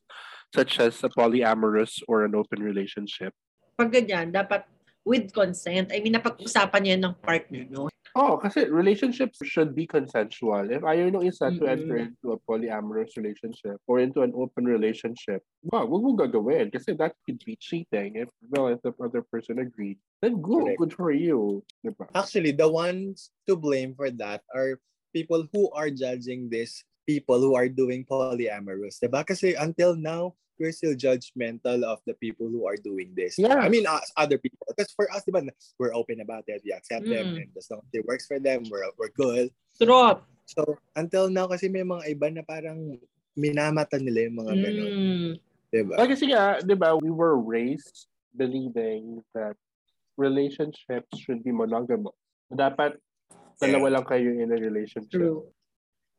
such 0.55 0.79
as 0.79 1.03
a 1.03 1.09
polyamorous 1.09 2.01
or 2.07 2.23
an 2.23 2.33
open 2.33 2.63
relationship? 2.63 3.33
pag 3.79 3.95
ganyan, 3.95 4.27
dapat 4.35 4.67
with 5.07 5.31
consent. 5.31 5.95
I 5.95 6.03
mean, 6.03 6.11
napag-usapan 6.11 6.81
niya 6.83 6.99
ng 6.99 7.15
partner, 7.23 7.63
no? 7.71 7.87
Oh, 8.19 8.35
kasi 8.35 8.67
relationships 8.67 9.39
should 9.47 9.71
be 9.71 9.87
consensual. 9.87 10.67
If 10.67 10.83
ayaw 10.83 11.07
nung 11.07 11.23
isa 11.23 11.55
to 11.55 11.63
Mm-mm. 11.63 11.71
enter 11.71 11.97
into 12.03 12.35
a 12.35 12.39
polyamorous 12.43 13.15
relationship 13.15 13.79
or 13.87 14.03
into 14.03 14.27
an 14.27 14.35
open 14.35 14.67
relationship, 14.67 15.39
wow, 15.71 15.87
wag 15.87 16.03
mo 16.03 16.19
gagawin. 16.19 16.67
Kasi 16.67 16.99
that 16.99 17.15
could 17.23 17.39
be 17.47 17.55
cheating. 17.55 18.19
If, 18.19 18.27
well, 18.51 18.75
if 18.75 18.83
the 18.83 18.91
other 18.99 19.23
person 19.23 19.63
agreed, 19.63 20.03
then 20.19 20.43
go, 20.43 20.59
Correct. 20.59 20.83
good 20.83 20.93
for 20.99 21.15
you. 21.15 21.63
Diba? 21.79 22.11
Actually, 22.11 22.51
the 22.51 22.67
ones 22.67 23.31
to 23.47 23.55
blame 23.55 23.95
for 23.95 24.11
that 24.19 24.43
are 24.51 24.83
people 25.15 25.47
who 25.55 25.71
are 25.71 25.87
judging 25.87 26.51
this 26.51 26.83
people 27.07 27.39
who 27.39 27.55
are 27.55 27.71
doing 27.71 28.03
polyamorous. 28.03 28.99
Diba? 28.99 29.23
Kasi 29.23 29.55
until 29.55 29.95
now, 29.95 30.35
we're 30.59 30.75
still 30.75 30.93
judgmental 30.93 31.81
of 31.87 32.03
the 32.05 32.13
people 32.19 32.47
who 32.51 32.67
are 32.67 32.75
doing 32.75 33.15
this. 33.15 33.39
Yeah. 33.39 33.55
I 33.55 33.69
mean, 33.71 33.87
us, 33.87 34.11
other 34.15 34.37
people. 34.37 34.67
Because 34.67 34.91
for 34.91 35.09
us, 35.09 35.23
diba, 35.23 35.47
we're 35.79 35.95
open 35.95 36.19
about 36.19 36.43
it. 36.47 36.61
We 36.67 36.75
accept 36.75 37.07
them. 37.07 37.39
Mm. 37.39 37.47
And 37.47 37.49
as 37.57 37.71
long 37.71 37.79
as 37.79 37.93
it 37.93 38.05
works 38.05 38.27
for 38.27 38.39
them, 38.39 38.63
we're, 38.69 38.83
we're 38.99 39.15
good. 39.15 39.49
Trot. 39.81 40.27
So, 40.45 40.77
until 40.95 41.29
now, 41.29 41.47
kasi 41.47 41.69
may 41.69 41.87
mga 41.87 42.11
iba 42.11 42.27
na 42.33 42.43
parang 42.43 42.99
minamata 43.37 44.01
nila 44.01 44.27
yung 44.27 44.37
mga 44.43 44.53
ganun. 44.59 44.91
Mm. 44.91 45.31
Diba? 45.69 45.93
Like, 45.95 46.11
kasi 46.17 46.25
nga, 46.33 46.59
di 46.59 46.75
ba, 46.75 46.97
we 46.97 47.13
were 47.13 47.37
raised 47.37 48.09
believing 48.35 49.23
that 49.37 49.55
relationships 50.17 51.13
should 51.15 51.45
be 51.45 51.53
monogamous. 51.53 52.17
Dapat 52.51 52.97
dalawa 53.61 54.01
lang 54.01 54.05
kayo 54.09 54.33
in 54.33 54.49
a 54.51 54.59
relationship. 54.59 55.13
True. 55.13 55.47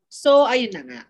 So, 0.07 0.47
ayun 0.47 0.73
na 0.75 0.83
nga. 0.87 1.03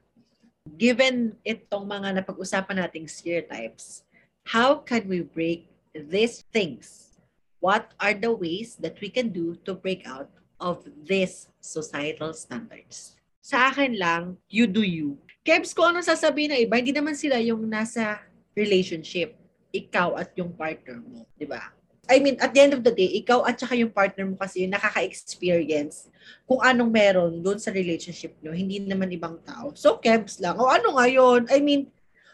Given 0.68 1.40
itong 1.40 1.88
mga 1.88 2.20
napag-usapan 2.20 2.85
nating 2.85 3.09
stereotypes, 3.09 4.05
how 4.44 4.85
can 4.85 5.09
we 5.09 5.25
break 5.25 5.73
these 5.96 6.44
things? 6.53 7.16
What 7.64 7.96
are 7.96 8.12
the 8.12 8.33
ways 8.33 8.77
that 8.85 9.01
we 9.01 9.09
can 9.09 9.33
do 9.33 9.57
to 9.64 9.73
break 9.73 10.05
out 10.05 10.29
of 10.61 10.85
these 11.09 11.49
societal 11.64 12.37
standards? 12.37 13.16
Sa 13.40 13.73
akin 13.73 13.96
lang, 13.96 14.37
you 14.53 14.68
do 14.68 14.85
you. 14.85 15.16
Kebs, 15.49 15.73
kung 15.73 15.96
anong 15.96 16.05
sasabihin 16.05 16.53
ng 16.53 16.61
iba, 16.68 16.77
hindi 16.77 16.92
naman 16.92 17.16
sila 17.16 17.40
yung 17.40 17.64
nasa 17.64 18.20
relationship. 18.53 19.33
Ikaw 19.73 20.20
at 20.20 20.37
yung 20.37 20.53
partner 20.53 21.01
mo, 21.01 21.25
di 21.40 21.49
ba? 21.49 21.73
I 22.11 22.18
mean, 22.18 22.37
at 22.42 22.51
the 22.51 22.61
end 22.61 22.75
of 22.75 22.83
the 22.83 22.90
day, 22.90 23.23
ikaw 23.23 23.46
at 23.46 23.55
saka 23.55 23.79
yung 23.79 23.94
partner 23.94 24.27
mo 24.27 24.35
kasi 24.35 24.66
yung 24.66 24.75
nakaka-experience 24.75 26.11
kung 26.51 26.59
anong 26.66 26.90
meron 26.90 27.33
doon 27.38 27.62
sa 27.62 27.70
relationship 27.70 28.35
nyo, 28.42 28.51
hindi 28.51 28.83
naman 28.83 29.07
ibang 29.14 29.38
tao. 29.46 29.70
So, 29.79 30.03
kebs 30.03 30.42
lang. 30.42 30.59
O 30.59 30.66
ano 30.66 30.99
nga 30.99 31.07
yun? 31.07 31.46
I 31.46 31.62
mean, 31.62 31.87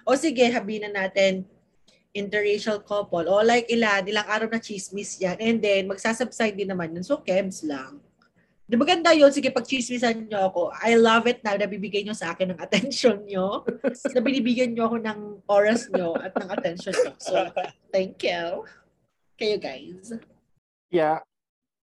o 0.09 0.17
sige, 0.17 0.49
habihin 0.49 0.89
na 0.89 1.05
natin, 1.05 1.45
interracial 2.17 2.81
couple. 2.81 3.29
O 3.29 3.45
like 3.45 3.69
ilan, 3.69 4.09
ilang 4.09 4.25
araw 4.25 4.49
na 4.49 4.57
chismis 4.57 5.21
yan. 5.21 5.37
And 5.37 5.61
then, 5.61 5.85
magsasubside 5.85 6.57
din 6.57 6.73
naman 6.73 6.97
yun. 6.97 7.05
So, 7.05 7.21
kebs 7.21 7.61
lang. 7.69 8.01
Di 8.67 8.75
ba 8.75 8.89
yun? 9.15 9.31
Sige, 9.31 9.53
pag 9.53 9.69
chismisan 9.69 10.27
nyo 10.27 10.51
ako, 10.51 10.75
I 10.75 10.97
love 10.99 11.29
it 11.31 11.45
na 11.45 11.55
nabibigay 11.55 12.03
nyo 12.03 12.17
sa 12.17 12.35
akin 12.35 12.57
ng 12.57 12.61
attention 12.65 13.23
nyo. 13.29 13.63
na 14.17 14.21
binibigyan 14.25 14.75
nyo 14.75 14.91
ako 14.91 14.97
ng 15.05 15.21
oras 15.47 15.87
nyo 15.93 16.17
at 16.19 16.35
ng 16.35 16.51
attention 16.51 16.97
nyo. 16.97 17.15
So, 17.21 17.37
thank 17.95 18.25
you. 18.25 18.65
Kayo 19.37 19.61
guys. 19.61 20.17
Yeah, 20.89 21.21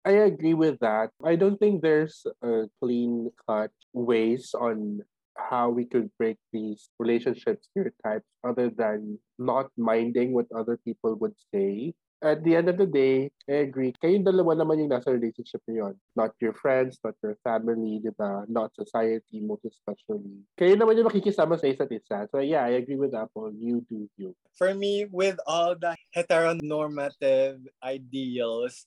I 0.06 0.30
agree 0.30 0.54
with 0.54 0.80
that. 0.80 1.10
I 1.24 1.36
don't 1.36 1.58
think 1.58 1.82
there's 1.82 2.26
a 2.44 2.70
clean 2.80 3.32
cut 3.48 3.72
ways 3.94 4.54
on 4.54 5.02
how 5.34 5.70
we 5.70 5.86
could 5.86 6.12
break 6.20 6.38
these 6.54 6.90
relationship 7.00 7.64
stereotypes 7.64 8.28
other 8.44 8.70
than 8.70 9.18
not 9.40 9.72
minding 9.78 10.34
what 10.34 10.46
other 10.54 10.78
people 10.86 11.16
would 11.16 11.34
say. 11.54 11.94
At 12.20 12.44
the 12.44 12.56
end 12.56 12.68
of 12.68 12.76
the 12.76 12.86
day, 12.86 13.32
I 13.48 13.64
agree. 13.64 13.96
Kayong 13.96 14.28
dalawa 14.28 14.52
naman 14.52 14.84
yung 14.84 14.92
nasa 14.92 15.08
relationship 15.08 15.64
yun. 15.72 15.96
Not 16.20 16.36
your 16.44 16.52
friends, 16.52 17.00
not 17.00 17.16
your 17.24 17.40
family, 17.48 18.04
di 18.04 18.12
ba? 18.12 18.44
Not 18.52 18.76
society, 18.76 19.40
most 19.40 19.64
especially. 19.64 20.44
Kayo 20.60 20.76
naman 20.76 21.00
yung 21.00 21.08
makikisama 21.08 21.56
sa 21.56 21.72
isa't 21.72 21.88
isa. 21.96 22.28
So 22.28 22.44
yeah, 22.44 22.68
I 22.68 22.76
agree 22.76 23.00
with 23.00 23.16
Apple. 23.16 23.56
You 23.56 23.88
do 23.88 24.12
you. 24.20 24.36
for 24.60 24.76
me, 24.76 25.08
with 25.08 25.40
all 25.48 25.80
the 25.80 25.96
heteronormative 26.12 27.64
ideals 27.80 28.84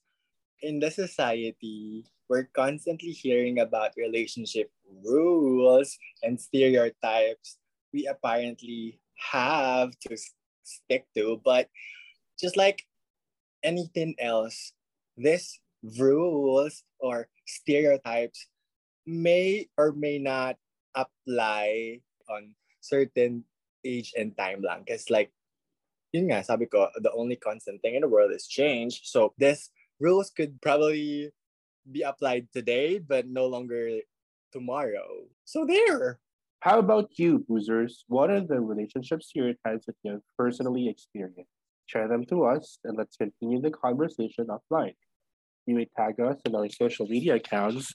in 0.61 0.85
the 0.85 0.92
society, 0.92 2.05
we're 2.29 2.53
constantly 2.53 3.16
hearing 3.16 3.59
about 3.64 3.97
relationship 3.97 4.68
rules 4.85 5.97
and 6.21 6.37
stereotypes 6.37 7.57
we 7.92 8.07
apparently 8.07 9.01
have 9.33 9.92
to 10.01 10.16
stick 10.64 11.07
to. 11.16 11.40
But 11.45 11.68
just 12.40 12.57
like 12.57 12.85
anything 13.62 14.14
else, 14.18 14.72
these 15.16 15.61
rules 15.98 16.85
or 17.01 17.29
stereotypes 17.46 18.46
may 19.07 19.68
or 19.77 19.92
may 19.92 20.18
not 20.18 20.57
apply 20.94 22.01
on 22.29 22.55
certain 22.81 23.44
age 23.85 24.12
and 24.16 24.37
time 24.37 24.62
lang. 24.62 24.83
Because 24.87 25.11
like, 25.11 25.31
yun 26.12 26.31
nga, 26.31 26.44
sabi 26.44 26.66
ko, 26.66 26.88
the 27.03 27.12
only 27.12 27.37
constant 27.37 27.83
thing 27.83 27.94
in 27.94 28.03
the 28.03 28.09
world 28.09 28.33
is 28.33 28.46
change. 28.46 29.03
So 29.05 29.35
this 29.38 29.70
rules 29.98 30.31
could 30.31 30.61
probably 30.61 31.31
be 31.90 32.03
applied 32.03 32.46
today, 32.53 32.98
but 32.98 33.27
no 33.27 33.46
longer 33.46 34.01
tomorrow. 34.53 35.27
So 35.44 35.66
there. 35.66 36.20
How 36.61 36.79
about 36.79 37.18
you, 37.18 37.44
boozers? 37.51 38.05
What 38.07 38.31
are 38.31 38.40
the 38.40 38.61
relationship 38.61 39.22
stereotypes 39.22 39.87
that 39.87 39.96
you 40.05 40.12
have 40.12 40.22
personally 40.38 40.88
experienced? 40.88 41.51
Share 41.92 42.09
them 42.09 42.24
to 42.26 42.44
us 42.44 42.78
and 42.85 42.96
let's 42.96 43.16
continue 43.16 43.61
the 43.61 43.70
conversation 43.70 44.46
offline. 44.46 44.94
You 45.66 45.74
may 45.74 45.87
tag 45.96 46.20
us 46.20 46.38
in 46.46 46.55
our 46.55 46.68
social 46.70 47.07
media 47.07 47.35
accounts 47.35 47.92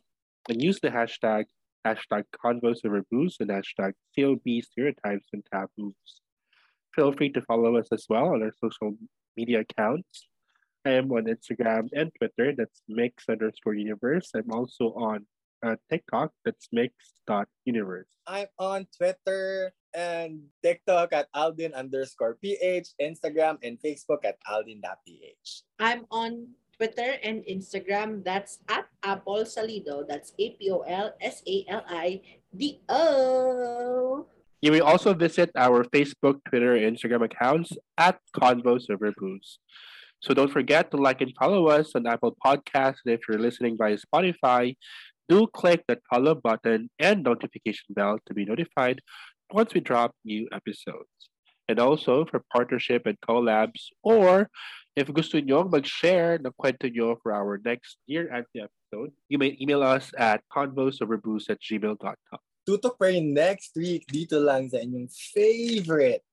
and 0.47 0.61
use 0.61 0.79
the 0.79 0.89
hashtag 0.89 1.45
hashtag 1.85 2.23
convos 2.43 2.85
over 2.85 3.01
booze 3.09 3.37
and 3.39 3.49
hashtag 3.49 3.93
COB 4.15 4.61
stereotypes 4.61 5.27
and 5.33 5.43
taboos. 5.51 6.21
Feel 6.95 7.11
free 7.13 7.31
to 7.31 7.41
follow 7.41 7.77
us 7.77 7.87
as 7.91 8.05
well 8.09 8.27
on 8.33 8.43
our 8.43 8.53
social 8.63 8.95
media 9.35 9.61
accounts. 9.61 10.27
I 10.85 10.91
am 10.91 11.11
on 11.11 11.25
Instagram 11.25 11.89
and 11.93 12.11
Twitter, 12.17 12.53
that's 12.55 12.81
mix 12.87 13.25
underscore 13.29 13.75
universe. 13.75 14.29
I'm 14.35 14.51
also 14.51 14.93
on 14.93 15.25
uh, 15.65 15.75
TikTok, 15.91 16.31
that's 16.45 16.67
mix.universe. 16.71 18.07
I'm 18.27 18.47
on 18.59 18.87
Twitter 18.95 19.73
and 19.93 20.41
TikTok 20.63 21.13
at 21.13 21.31
Aldin 21.33 21.73
underscore 21.73 22.35
PH, 22.41 22.95
Instagram 23.01 23.57
and 23.63 23.77
Facebook 23.79 24.25
at 24.25 24.37
Aldin.ph. 24.49 25.63
I'm 25.79 26.05
on 26.11 26.49
Twitter 26.77 27.17
and 27.23 27.43
Instagram. 27.45 28.23
That's 28.23 28.59
at 28.69 28.87
Apple 29.03 29.43
Salido. 29.45 30.07
That's 30.07 30.33
A 30.37 30.51
P 30.55 30.69
O 30.71 30.81
L 30.81 31.13
S 31.21 31.41
A 31.47 31.65
L 31.67 31.83
I 31.89 32.21
D 32.55 32.81
O. 32.89 34.25
You 34.61 34.71
may 34.71 34.81
also 34.81 35.13
visit 35.13 35.51
our 35.55 35.83
Facebook, 35.85 36.41
Twitter, 36.49 36.73
and 36.73 36.97
Instagram 36.97 37.25
accounts 37.25 37.73
at 37.97 38.17
Convo 38.35 38.81
Over 38.89 39.13
Booze. 39.17 39.59
So 40.19 40.33
don't 40.33 40.51
forget 40.51 40.89
to 40.91 40.97
like 40.97 41.21
and 41.21 41.33
follow 41.37 41.67
us 41.67 41.93
on 41.93 42.07
Apple 42.07 42.35
Podcasts. 42.43 43.05
And 43.05 43.13
if 43.13 43.21
you're 43.29 43.37
listening 43.37 43.77
via 43.77 43.97
Spotify, 43.97 44.75
do 45.29 45.45
click 45.53 45.83
that 45.87 45.99
follow 46.09 46.33
button 46.35 46.89
and 46.97 47.23
notification 47.23 47.93
bell 47.93 48.17
to 48.25 48.33
be 48.33 48.45
notified 48.45 49.01
once 49.51 49.73
we 49.73 49.81
drop 49.81 50.15
new 50.25 50.47
episodes. 50.51 51.07
And 51.67 51.79
also 51.79 52.25
for 52.25 52.43
partnership 52.51 53.05
and 53.05 53.19
collabs 53.19 53.91
or 54.01 54.49
if 54.95 55.11
gusto 55.13 55.37
nyo 55.37 55.67
mag-share 55.67 56.39
ng 56.39 56.55
kwento 56.57 56.89
nyo 56.89 57.19
for 57.21 57.35
our 57.35 57.59
next 57.61 58.01
year 58.07 58.31
anti 58.33 58.63
episode, 58.63 59.11
you 59.29 59.37
may 59.37 59.53
email 59.61 59.83
us 59.83 60.09
at 60.17 60.41
convosoverbooze 60.49 61.51
at 61.51 61.59
gmail.com. 61.61 62.41
Tutok 62.65 62.95
pa 62.97 63.11
rin 63.11 63.31
next 63.31 63.75
week 63.75 64.07
dito 64.09 64.41
lang 64.41 64.67
sa 64.71 64.81
inyong 64.81 65.07
favorite 65.11 66.25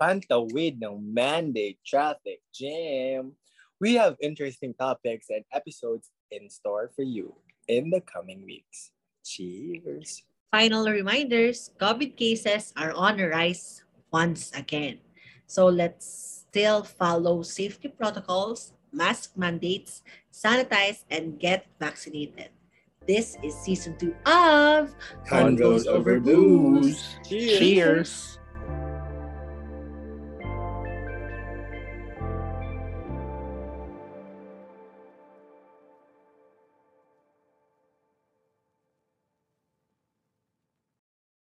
pantawid 0.00 0.80
ng 0.80 0.96
Monday 1.12 1.76
Traffic 1.84 2.40
Jam. 2.56 3.36
We 3.80 4.00
have 4.00 4.16
interesting 4.20 4.72
topics 4.74 5.28
and 5.28 5.44
episodes 5.52 6.08
in 6.32 6.48
store 6.48 6.88
for 6.96 7.04
you 7.04 7.36
in 7.68 7.92
the 7.92 8.00
coming 8.00 8.44
weeks. 8.44 8.92
Cheers! 9.24 10.29
Final 10.50 10.90
reminders, 10.90 11.70
COVID 11.78 12.18
cases 12.18 12.74
are 12.74 12.90
on 12.98 13.22
the 13.22 13.30
rise 13.30 13.84
once 14.10 14.50
again. 14.50 14.98
So 15.46 15.70
let's 15.70 16.42
still 16.50 16.82
follow 16.82 17.42
safety 17.46 17.86
protocols, 17.86 18.74
mask 18.90 19.38
mandates, 19.38 20.02
sanitize, 20.34 21.06
and 21.08 21.38
get 21.38 21.70
vaccinated. 21.78 22.50
This 23.06 23.38
is 23.46 23.54
season 23.54 23.94
two 23.94 24.10
of 24.26 24.90
Convos 25.22 25.86
over 25.86 26.18
booze. 26.18 26.98
Cheers. 27.22 28.39